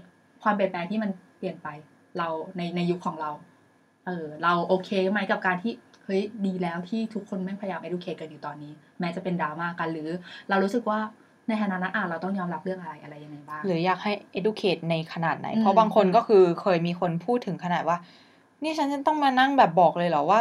[0.43, 1.67] ความเปลี่ยนแปลงที่มันเปลี่ยนไป
[2.17, 3.31] เราในในยุคของเรา
[4.05, 5.73] เออเราโอเคไหมกับการที่
[6.05, 10.09] เฮ้ยดีแล้วที่ทุกคนไม่งพยายาม educate กันอยู่ตอนนี้ แม้จะเป็นดราม่ากันหรือ
[10.49, 10.99] เรารู้สึกว่า
[11.47, 17.97] ในฐานะนักอ่านเราต้องยอมรับเรื่องอะไรอะไรยังไงบ้าง หรืออยากให้ educate ในขนาดไหนอืมเพราะบางคนก็คือเคยมีคนพูดถึงขนาดว่า
[18.63, 20.39] นี่ฉันจะต้องมานั่งแบบบอกเลยเหรอว่า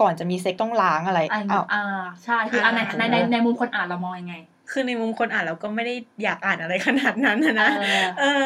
[0.00, 1.82] ก่อนจะมีเซ็กต้องล้างอะไรอ่าอ้าวอ่า
[2.24, 4.34] ใช่คืออันในอ่าในในในมุมคนอ่านเรามองยังไง
[4.70, 8.44] คือในมุมคนอ่านเราก็ไม่ได้อยากอ่านอะไรขนาดนั้นนะนะเออเออ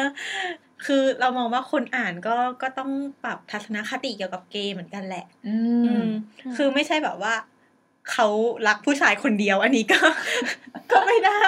[0.85, 2.89] คือเรามองว่าคนอ่านก็ก็ต้อง
[3.23, 5.55] ปรับทัศนคติเกี่ยวกับเกย์เหมือนกันแหละ อื
[5.85, 6.09] อืมม
[6.57, 7.33] คือไม่ใช่แบบว่า
[8.11, 8.27] เขา
[8.67, 9.99] รักผู้ชายคนเดียวอันนี้ก็
[10.91, 11.43] ก็ไม่ได้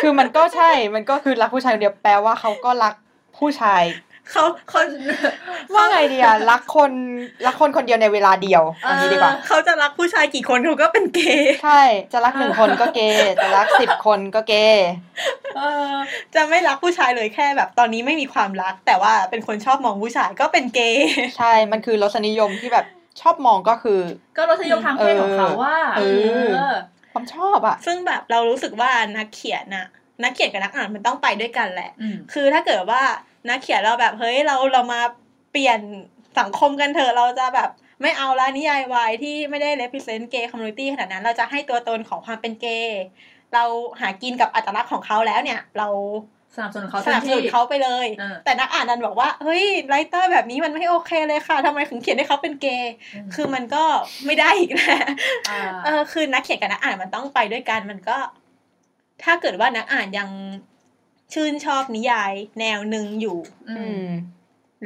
[0.00, 2.94] คือมันก็ใช่ มันก็คือรักผู้ชายคนเดียวแปลว่าเขาก็รัก
[3.38, 3.82] ผู้ชาย
[4.30, 4.80] เขาเขา
[5.74, 6.92] ว่าไงดีอะรักคน
[7.46, 14.88] รักคนคนเดียวในเวลาเดียวเอันนี้ดีกว่าเขาจะรักผู้ชายกี่คนเขาก็เป็นเกย์ใช่จะรักหนึ่งคนก็เกย์จะรักสิบคนก็เกย์
[15.56, 15.60] เอ
[15.90, 15.94] อ
[16.34, 21.08] จะไม่รักผู้ชายเลยแค่แบบ ตอนนี้ไม่มีความรัก แต่ว่าเป็นคนชอบมองผู้ชายก็เป็นเกย์
[21.38, 22.86] ใช่มันคือรสนิยมที่แบบ
[23.20, 24.00] ชอบมองก็คือ
[24.36, 26.02] ก็รสนิยมทางเพศของเขาว่าเอ
[26.68, 26.70] อ
[27.12, 29.86] ความชอบอะซึ่งแบบเรารู้สึกว่านักเขียนน่ะ
[30.22, 33.02] นักเขียนกับนักอ่านมันต้องไปด้วยกันแหละอืมคือถ้าเกิดว่า
[33.48, 35.00] นักเขียนเราแบบเฮ้ยเราเรามา
[35.52, 35.80] เปลี่ยน
[36.38, 37.70] สังคมกันเถอะเราจะแบบ
[38.02, 43.02] ไม่เอาละนิยายวายที่ไม่ได้ represent gay community ขนาดนั้น เราจะให้ตัวตนของความเป็นเกย์
[43.54, 43.64] เรา
[44.00, 45.88] หากินกับอัตลักษณ์ของเขาแล้วเนี่ย เรา
[46.56, 52.92] สนับสนุนเขาสนับสนุนเขาไปเลยเออแต่นักอ่านดันบอกว่าเฮ้ยไรเตอร์แบบนี้มันไม่โอเคเลยค่ะทำไมถึงเขียนให้เขาเป็นเกย์
[53.34, 53.84] คือมันก็
[54.26, 55.00] ไม่ได้อีกแหละ
[55.50, 58.16] อ่าเออคือนักเขียนกับนักอ่านมันต้องไปด้วยกันมันก็
[59.24, 60.28] ถ้าเกิดว่านักอ่านยัง
[61.32, 63.38] ชื่นชอบนิยายแนวหนึ่งอยู่
[63.70, 64.08] อือืมม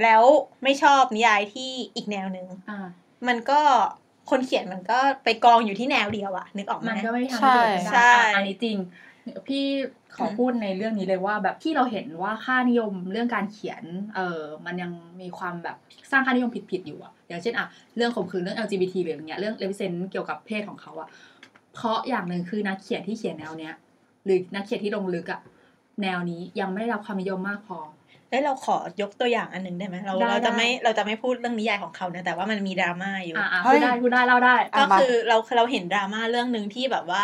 [0.03, 0.23] แล้ว
[0.63, 2.87] ไม่ชอบนิยายที่อีกแนวหนึ่งอ่า
[3.29, 3.61] มันก็
[4.31, 8.77] คนเขียนมันก็ไปกองอยู่ที่แนวเดียวอะนึกออกไหมมันก็ไม่ทำใช่ให้เกิดกันใช่ได้อะอันนี้จริง
[9.49, 9.65] พี่
[10.17, 13.83] ขอพูดในเรื่องนี้เลยว่า แบบที่เราเห็นว่าค่านิยมเรื่องการเขียน
[14.15, 15.77] เออมันยังมีความแบบ
[16.11, 17.67] สร้างค่านิยมผิดๆอยู่อะอย่างเช่นอะ
[17.97, 21.09] เรื่องข่มขืนเรื่อง LGBT หรืออย่างเงี้ยเรื่อง represent เกี่ยวกับเพศของเขาอะ
[21.75, 23.75] เพราะอย่างหนึ่งคือนักเขียนที่เขียนแนวเนี้ย
[24.25, 25.41] หรือนักเขียนที่ลงลึกอะ
[26.03, 27.79] แนวนี้ยังไม่ได้รับความนิยมมากพอ
[28.31, 37.23] แล้วเราขอยกตัวอย่างอันหนึ่งได้ไหมเราได้เราจะได้ไม่เราจะไม่พูดเรื่องนิยายของเขานะแต่ว่ามันมีดราม่าอยู่อ่าอ่าเฮ้พูยดได้พูดได้เล่าได้อะก็มาคือเราเราเห็นดราม่าเรื่องหนึ่งที่แบบว่า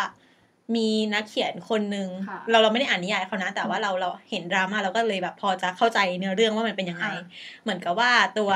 [0.75, 7.13] มีนักเขียนคนหนึ่งค่ะเราเราไม่ได้อ่านนิยายเขานะ แต่ว่าเราเราเห็นดราม่าเราก็เลยแบบพอจะเข้าใจเนื้อเรื่องว่ามันเป็นยังไงอ่า
[7.63, 8.51] เหมือนกับว่าตัว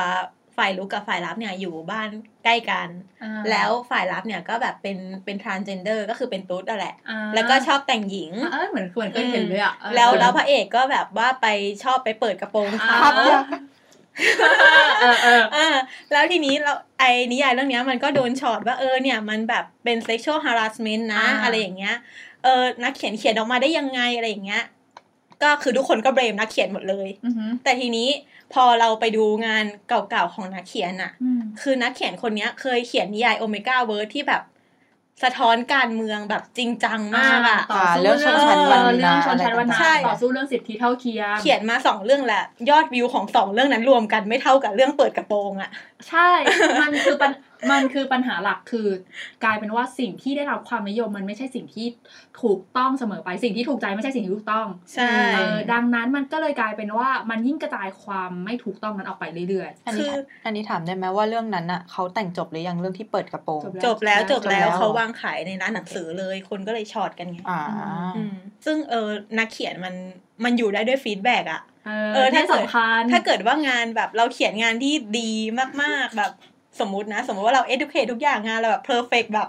[0.56, 2.08] ฝ่ายลุกกับฝ่ายรับเนี่ยอยู่บ้าน
[2.44, 2.88] ใกล้กัน
[3.22, 11.46] อ่าแล้วฝ่ายรับเนี่ยก็แบบเป็นเป็น transgender ก็คือเป็นตุ๊ดอะแหละอ่าแล้วก็ชอบแต่งหญิงอะเออเหมือนเหมือนเคยเห็นเลยอะเออแล้วแล้วพระเอกก็แบบว่าไป
[11.82, 13.44] ชอบไปเปิดกระโปรงเขาภาพยาก
[15.00, 15.68] เออเอออ่า
[16.12, 21.96] แล้วทีนี้เราไอ้นิยายเรื่องเนี้ยมันก็โดนช็อตว่าเออเนี่ยมันแบบเป็น sexual harassment นะอ่าอะไรอย่างเงี้ย
[22.44, 24.64] เออนักเขียนเขียนออกมาได้ยังไงอะไรอย่างเงี้ย
[25.42, 28.08] ก็คือทุกคนก็ blame นักเขียนหมดเลยอือหือแต่ทีนี้
[28.54, 34.42] พอเราไปดูงานเก่าๆของนักเขียนอะอืมคือนักเขียนคนเนี้ยเคยเขียนนิยาย omegaverse ที่แบบ
[35.22, 45.70] สะท้อนการเมืองแบบจริงจังมากอะต่อสู้เรื่องชนชั้นวรรณะเรื่องชนชั้นวรรณะใช่ต่อสู้เรื่องสิทธิเท่าเทียม เขียนมาสองเรื่องแหละ ยอดวิวของสองเรื่องนั้นรวมกันไม่เท่ากับเรื่องเปิดกระโปรงอะ
[46.10, 46.30] ใช่
[46.82, 47.32] มันคือปัญ
[47.72, 48.88] มันคือปัญหาหลักคือ
[49.44, 51.86] กลายเป็นว่าสิ่งที่ได้รับความนิยมมันไม่ใช่สิ่งที่
[52.42, 67.60] ถูกต้องเสมอไปสิ่งที่ถูกใจไม่ใช่สิ่งที่ถูกต้องใช่เออดังนั้นมันก็เลยกลายเป็นว่ามันยิ่งกระจายความไม่ถูกต้องนั้นออกไปเรื่อยอันนี้คืออันนี้ถามได้ไหมว่าเรื่องนั้นอะเขาแต่งจบหรือยังเรื่องที่เปิดกระโปรงจบจบแล้วจบแล้วจบแล้วเขาวางขายในร้านหนังสือเลยคนก็เลยช็อกกันไงอ่า
[68.16, 69.94] อืมซึ่งเออนักเขียนมัน
[70.44, 75.32] มันอยู่ได้ด้วย feedback อะๆ เอเอออถ้าที่เกิดสำคัญถ้าเกิดว่างานแบบเราเขียนงานที่ดี
[75.82, 76.32] มากๆแบบ
[76.80, 79.48] สมมุตินะ สมมติว่าเรา educate ทุกอย่างงานเราแบบ perfect แบบ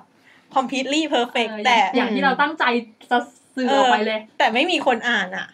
[0.56, 2.64] completely perfect เออแต่อย่างที่เราตั้งใจ
[3.12, 3.18] จะ
[3.56, 5.48] สื่อออกไปเลย แต่ไม่มีคนอ่านอะ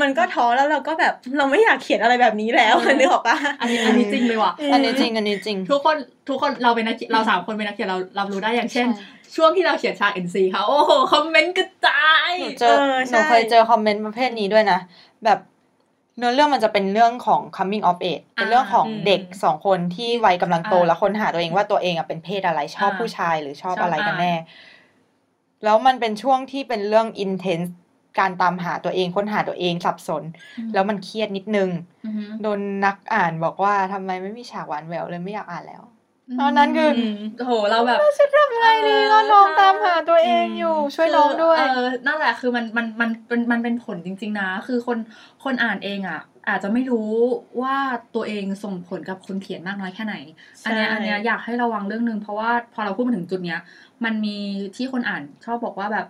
[0.00, 5.96] มันก็ท้อแล้วเราก็แบบเราไม่อยากเขียนอะไรแบบนี้แล้วเออนึกออกปะอันนี้อันนี้จริงเลยว่ะอันนี้จริงอันนี้จริง ทุกคน
[6.28, 9.06] ทุกคนเราเป็นนักเขียนเราสามคนเป็นนักเขียนเรารับรู้ได้อย่างเช่นใช่
[9.36, 14.78] ช่วงที่เราเขียนชาเอ็นซีค่ะโอ้โหคอมเมนต์กระจายหนูเจอเออหใช่นูเคยเจอคอมเมนต์ประเภทนี้ด้วยนะ
[15.24, 15.38] แบบ
[16.18, 24.34] เนื้อเรื่องมันจะเป็นเรื่องของ coming of age เป็นเรื่องของอืมเด็กสองคนที่วัยกำลังโตอ่าแล้วค้นหาตัวเองว่าตัวเองอะเป็นเพศอะไรชอบอ่าผู้ชายหรือชอบชอบอะไรกันอ่าแน่
[25.64, 27.68] แล้วมันเป็นช่วงที่เป็นเรื่อง intense
[28.18, 30.22] การตามหาตัวเองค้นหาตัวเองสับสน
[30.72, 31.70] แล้วมันเครียดนิดนึง
[32.04, 35.82] อือฮึโดนนักอ่านบอกว่าทำไมไม่มีฉากหวานแหววเลยไม่อยากอ่านแล้ว
[36.40, 44.98] ตอนนั้นคืออืมโอ้โหเราแบบจะทำไงดีก็น้องตามหาตัวเองอยู่ ช่วยน้องด้วยคือเออนั่นแหละคือมันมันมันเป็นมันเป็นผลจริง ๆ นะ คือคน
[45.44, 47.10] คนอ่านเองอะ อาจจะไม่รู้
[47.62, 47.76] ว่า
[48.14, 50.16] ตัวเองส่งผลกับคนเขียนมากน้อยแค่ไหน
[50.64, 53.60] อันเนี้ยใช่อันเนี้ยอยากให้ระวังเรื่องหนึ่งเพราะว่าพอเราพูดมาถึงจุดเนี้ย
[54.04, 54.38] มันมี
[54.76, 56.06] ที่คนอ่านชอบบอกว่าแบบ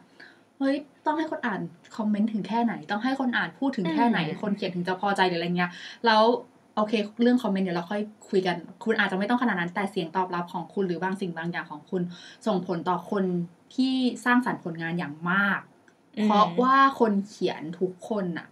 [0.59, 1.61] เฮ้ยต้องให้คนอ่าน
[1.97, 5.71] คอมเมนต์ถึงแค่ไหน ต้องให้คนอ่านพูดถึงแค่ไหนอืมคนเขียนถึงจะพอใจหรืออะไรเงี้ย
[6.07, 6.23] แล้ว
[6.77, 6.93] โอเค
[7.23, 12.03] เรื่องคอมเมนต์เดี๋ยวเราค่อยคุยกัน คุณอาจจะไม่ต้องขนาดนั้น แต่เสียงตอบรับของคุณหรือบางสิ่งบางอย่างของคุณ
[12.47, 13.25] ส่งผลต่อคน
[13.75, 13.95] ที่
[14.25, 15.61] สร้างสรรค์ผลงานอย่างมาก
[16.18, 18.47] อืมเพราะว่าคนเขียนทุกคนน่ะ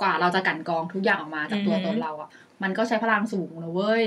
[0.00, 2.28] กว่าเราจะกลันกรองทุกอย่างออกมาจากตัวอือฮึตนเราอะ
[2.62, 4.06] มันก็ใช้พลังสูงนะเว้ย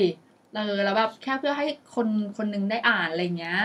[0.55, 1.65] เออแล้วแบบแค่เพื่อให้
[1.95, 2.07] คน
[2.37, 3.59] คนหนึงได้อ่านอะไรเงี้ย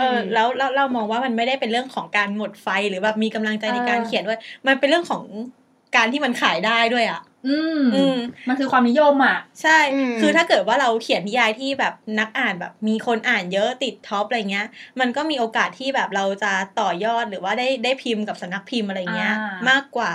[0.00, 5.24] เออแล้วแล้วเรามองว่ามันไม่ได้เป็นเรื่องของการหมดไฟหรือแบบมีกำลังใจในการเออเขียนด้วย มันเป็นเรื่องของ
[5.96, 8.16] การที่มันขายได้ด้วยอะ อืมอืม
[8.48, 14.66] มันคือความนิยมอะ ใช่อืมคือถ้าเกิดว่าเราเขียนนิยายที่แบบนักอ่านแบบมีคนอ่านเยอะติดท็อปอะไรเงี้ย
[15.00, 20.14] มันก็มีโอกาสที่แบบเราจะต่อยอดหรือว่าได้ได้พิมพ์กับสำนักพิมพ์อะไรเงี้ยอ่ามมากกว่า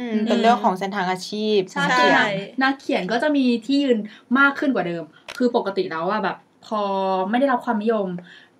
[0.00, 2.26] อืมเป็นเรื่องของเส้นทางอาชีพใช่นักใช่เขียน
[2.62, 3.98] นักเขียนก็จะมีที่ยืน
[4.38, 5.04] มากขึ้นกว่าเดิม
[5.36, 6.82] คือปกติแล้วอะแบบพอ
[7.30, 8.08] ไม่ได้รับความนิยม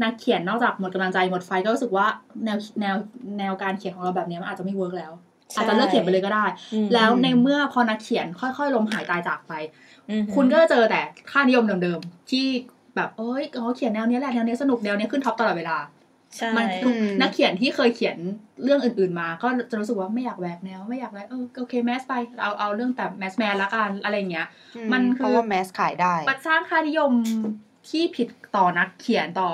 [0.02, 2.06] นักเขียนนอกจากหมดกำลังใจหมดไฟก็รู้สึกว่า
[2.44, 2.96] แนวแนว
[3.38, 9.52] แนวการเขียนของเราแบบเนี้ยมันอาจจะไม่ work แล้วใช่ อาจจะเลิกเขียนไปเลยก็ได้อืมแล้วในเมื่อพอนักเขียนค่อยๆล้มหายตายจากไป
[10.08, 12.46] อืมคุณก็จะเจอแต่ค่านิยมเดิมๆที่
[12.96, 15.78] แบบเอ้ยเขาเขียนแนวเนี้ยแหละแนวเนี้ยสนุกแนวเนี้ยขึ้น top ตลอดเวลา
[16.36, 18.16] ใช่มันอืมนักเขียนที่เคยเขียน
[18.62, 24.46] เรื่องอื่นๆมา ก็จะรู้สึกว่าไม่อยากแหวกแนวไม่อยากอะไรเออโอเค mass ไปเอาเอาเรื่องแต่แมสแมนละกันอะไรอย่างเงี้ย
[24.92, 27.12] มันคือเพราะว่าแมสขายได้มันสร้างค่านิยม
[27.88, 29.50] ที่ผิดต่อนักเขียนต่อ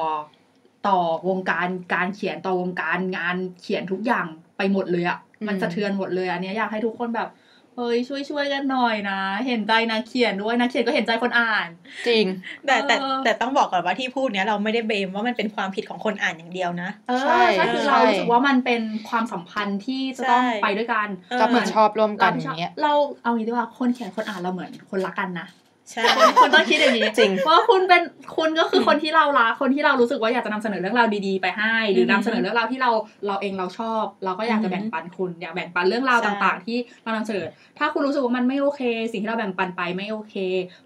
[0.88, 4.26] ต่อวงการการเขียนต่อวงการงานเขียนทุกอย่าง
[4.56, 7.28] ไปหมดเลยอะอื มมันสะเทือนหมดเลยอันเนี้ยอยากให้ทุกคนแบบ
[7.76, 11.68] เฮ้ยช่วยช่วยๆกันหน่อยนะ เห็นใจนักเขียนด้วยนักเขียนก็เห็นใจคนอ่าน
[12.08, 12.24] จริง
[12.66, 22.92] แต่แต่เออแต่ต้องบอกก่อนว่าที่พูดเนี้ยเราไม่ได้เบมว่ามันเป็นความผิดของคนอ่านอย่างเดียวนะเออใช่ใช่คือใช่เรารู้สึกว่ามันเป็นความสัมพันธ์ที่จะต้องใช่ไปด้วยกันเออรับผิดชอบร่วมกันเราอย่างเงี้ยเรา
[23.22, 25.46] เอางี้ดีกว่าคนเขียนคนอ่านเราเหมือนคนรักกันนะ
[25.90, 28.02] ใช่คนคนต้องคิดอย่างนี้จริงว่าคุณเป็น
[28.36, 32.90] คุณก็คือคนที่เรารักคนที่เรารู้สึกว่าอยากจะนำเสนอเรื่องราวดีๆไปให้ หรือมนำเสนอเรื่องราวที่เรา
[33.26, 37.46] เราเองเราชอบ เราก็อยากจะอือฮึแบ่งปันคุณอยากแบ่งปันเรื่องราวใช่ต่างๆ ที่เรานำเสนอ
[37.78, 38.82] ถ้าคุณรู้สึกว่ามันไม่โอเค
[39.12, 40.34] สิ่งที่เราแบ่งปันไปไม่โอเค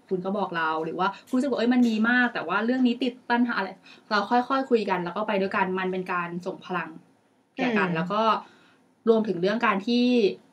[0.09, 3.69] คุณก็บอกเราหรือว่าคุณรู้สึกว่าเอ้ยมันดีมาก แต่ว่าเรื่องนี้ติดปัญหาอะไร
[4.11, 6.89] เราค่อยๆคุยกัน แล้วก็ไปด้วยกันมันเป็นการส่งพลัง
[7.57, 8.21] แก่กันอืมแล้วก็
[9.09, 10.05] รวมถึงเรื่องการที่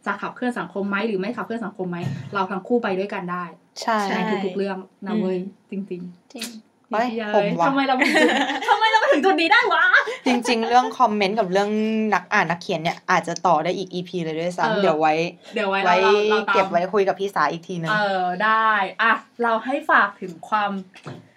[0.07, 1.99] จะขับเคลื่อนสังคมไหมหรือไม่ขับเคลื่อนสังคมไหม
[2.34, 3.44] เราทั้งคู่ไปด้วยกันได้
[3.83, 5.39] ใช่ใช่ในทุกๆเรื่องนะเว้ย
[5.70, 8.29] จริงจริงๆเฮ้ยเย้ผมว่ะทำไมเราไม่ถึง
[8.68, 9.85] ทำไมเราไม่ถึงจุดนี้ได้วะ
[10.27, 11.70] จริง ๆ เรื่องคอมเมนต์กับเรื่อง
[12.14, 15.14] นักอ่านนักเขียนเนี่ยอาจจะต่อได้อีก EP เลยด้วยเออซ้ำเดี๋ยวไว้
[15.55, 18.70] เดี๋ยวไว้ไว้เราเราตามเก็บไว้คุยกับพี่สาอีกทีหนึงเออได้
[19.03, 19.12] อะ
[19.43, 20.70] เราให้ฝากถึงความ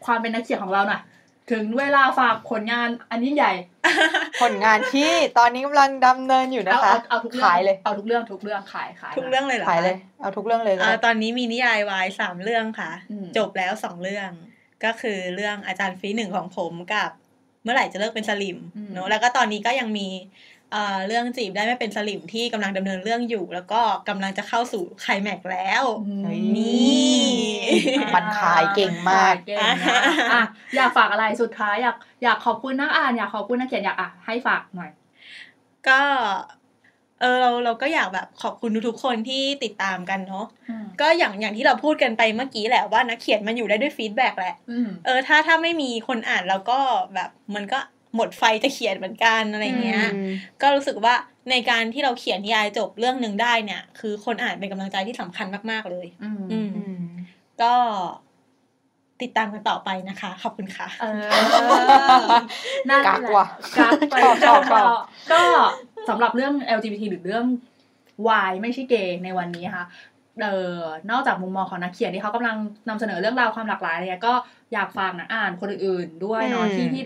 [0.06, 1.02] ความเป็นนักเขียนของเราหน่อย
[1.52, 3.54] ถึงเวลาฝากผลงานอันยิ่งใหญ่
[4.42, 14.30] ผลงานที่ตอนนี้กำลังดำเนินอยู่นะเอาคะเอาเอาทุกเรื่องขายเลย เอาทุกเรื่องทุกเรื่องขายขายทุกเรื่องเลยเหรอขายคะเลย เอาทุกเรื่องเลยก็อ่าได้ตอนนี้มีนิยายวายสามเรื่องค่ะอืมจบแล้วสองเรื่อง
[14.84, 17.10] ก็คือเรื่องอาจารย์ฟีหนึ่งของผมกับ
[17.64, 18.58] เมื่อไหร่จะเลิกเป็นสลิม
[18.94, 20.08] เนอะแล้วก็ตอนนี้ก็ยังมี
[20.72, 26.26] เอ่อเรื่องจีบได้ไม่เป็นสลิมที่กำลังดำเนินเรื่องอยู่ แล้วก็กำลังจะเข้าสู่ไคลแม็กซ์แล้วอืม
[26.58, 27.30] นี่
[28.16, 30.44] มันขายเก่งมากขยเก่งมากอะ
[30.76, 34.92] อยากฝากอะไรสุดท้ายอยากอยากขอบคุณนักอ่านอยากขอบคุณนักเขียนอยากอะให้ฝากหน่อย
[35.88, 36.02] ก็
[37.22, 46.80] เออเราเราก็อยากแบบขอบคุณทุกๆคนที่ติดตามกันเนาะอืมก็อย่างอย่างที่เราพูดกันไปเมื่อกี้แหละว่านักเขียนมันอยู่ได้ด้วยฟีดแบ็กแหละอืมเออถ้าถ้าไม่มีคนอ่านเราก็
[47.16, 47.80] แบบมันก็
[48.16, 50.32] หมดไฟจะเขียนเหมือนกันอะไรเงี้ยอืม
[50.62, 51.16] ก็รู้สึกว่า
[51.50, 57.02] ในการที่เราเขียนนิยายจบเรื่องหนึ่งได้เนี่ย คือคนอ่านเป็นกำลังใจที่สำคัญมาก ๆ เลย อืมอืมอืม
[57.62, 57.74] ก็
[59.22, 62.28] ติดตามกันต่อไปนะคะ ขอบคุณค่ะเออ
[62.90, 63.46] นั่นแหกัละกว่ะ
[63.78, 64.90] กักไปชอบชอบชอบ
[65.32, 65.42] ก็
[66.10, 67.46] สำหรับเรื่อง LGBT หรือเรื่อง
[68.50, 69.86] Y ไม่ใช่เกย์ในวันนี้ค่ะ
[70.42, 72.58] เอ่อนอกจากมุมมองของนักเขียนที่เขากำลัง
[72.90, 74.34] นำเสนอเรื่องราวความหลากหลายอะไรเงี้ยก็
[74.74, 77.04] อยากฟังนักอ่านคนอื่นๆ ด้วยเนาะอืมที่ที่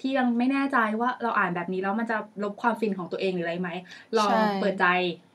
[0.00, 3.70] ที่ยังไม่แน่ใจว่าเราอ่านแบบนี้แล้วมันจะลบความฟินของตัวเองหรืออะไรไหม
[4.18, 4.86] ลองใช่เปิดใจ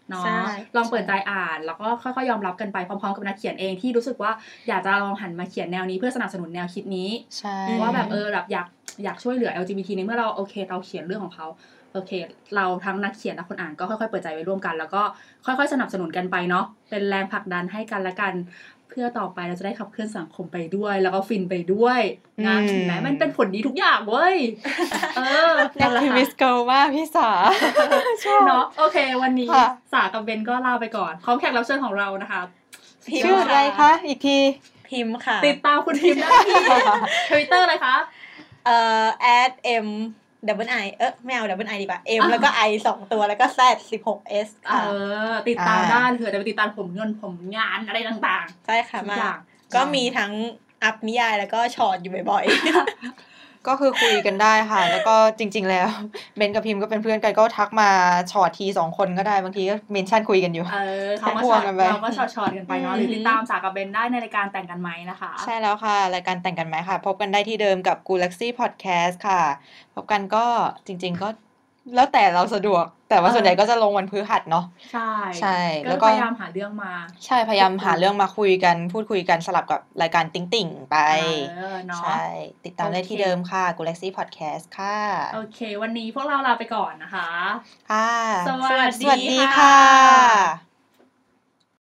[0.10, 0.42] เนาะใช่
[0.76, 4.32] ลองเปิดใจอ่าน แล้วก็ค่อยๆยอมรับกันไปพร้อมๆกับนักเขียนเองที่รู้สึกว่า
[4.68, 8.66] อยากจะลองหันมาเขียนแนวนี้เพื่อสนับสนุนแนวคิดนี้ใช่ว่าแบบเออแบบอยาก
[9.04, 11.48] อยากช่วยเหลือ LGBT ในเมื่อเราโอเค เราเขียนเรื่องของเขา
[11.94, 12.12] โอเค
[12.56, 15.02] เราทั้งนักเขียนและคนอ่านก็ค่อยๆเปิดใจไว้ร่วมกัน แล้วก็
[15.46, 18.34] ค่อยๆ สนับสนุนกันไปเนาะเป็นแรงผลักดันให้กันและกัน
[18.90, 22.02] เพื่อต่อไปเราจะได้ขับเคลื่อนสังคมไปด้วย แล้วก็ฟินไปด้วย
[22.46, 24.36] นะอืมถึงแม้มันเป็นผลดีทุกอย่างเว้ย
[25.18, 27.30] เออแอคทิวิสต์เกิลมากพี่สา
[28.26, 32.42] ชอบเนาะโอเค วันนี้ค่ะสากับเบนก็ลาไปก่อนพร้อมแขกรับเชิญของเรานะคะ
[33.08, 34.38] พิมพ์ชื่ออะไรคะอีกที
[34.90, 36.64] พิมพ์ค่ะ ติดตามคุณพิมพ์ได้ที่
[37.30, 37.96] ทวิตเตอร์เลยคะ
[38.68, 39.08] เอ่อ
[39.40, 39.54] add
[39.86, 39.88] m
[40.48, 43.60] double i เออไม่เอา double i ดีกว่า m แล้วก็ i สองตัวแล้วก็ z
[43.92, 44.82] สิบหก s เอค่ะ
[45.32, 49.40] อติดตามอ่าได้เผื่อจะไปติดตามผมเงินผมงานอะไรต่างใช่ค่ะทุกมาอย่าง
[49.76, 50.32] ก็มีทั้ง
[50.84, 52.46] อัพนิยายแล้วก็ช็อตอยู่บ่อย
[53.68, 55.88] ก็คือคุยกันได้ค่ะ แล้วก็จริง ๆ แล้ว
[56.38, 57.90] เบนกับพิมก็เป็นเพื่อนกันก็ทักมา
[58.32, 69.42] ช็อตทีสองคนก็ได้บางทีก็เมนชั่นคุยกันอยู่ๆเออเขาก็พชวอกกันไปเราก็ชอตๆกันไปเนาะอืมหรือติดตามสากับเบนได้ในรายการแต่งกันไหมนะคะ ใช่แล้วค่ะ รายการแต่งกันไหมค่ะ พบกันได้ที่เดิมกับ Galaxy Podcast ค่ะ
[69.96, 70.46] พบกันก็
[70.88, 71.30] จริง ๆ ก็
[71.96, 75.12] แล้วแต่เราสะดวก แต่ว่าเออส่วนใหญ่ก็จะลงวันพฤหัสเนาะใช่
[75.42, 76.94] ใช่ก็แล้วก็พยายามหาเรื่องมา
[77.26, 80.98] ใช่พยายามหาเรื่องมาคุยกันพูดคุยกันสลับกับรายการติ๊งติ่งๆไป
[81.58, 82.24] เออเนาะใช่
[82.66, 85.00] ติดตามได้ที่โอเคเดิมค่ะ Galaxy Podcast ค่ะ
[85.36, 87.30] โอเค วันนี้พวกเราลาไปก่อนนะคะ
[87.92, 88.12] ค่ะ
[88.48, 90.67] สวัสดีสวัสดีค่ะค่ะ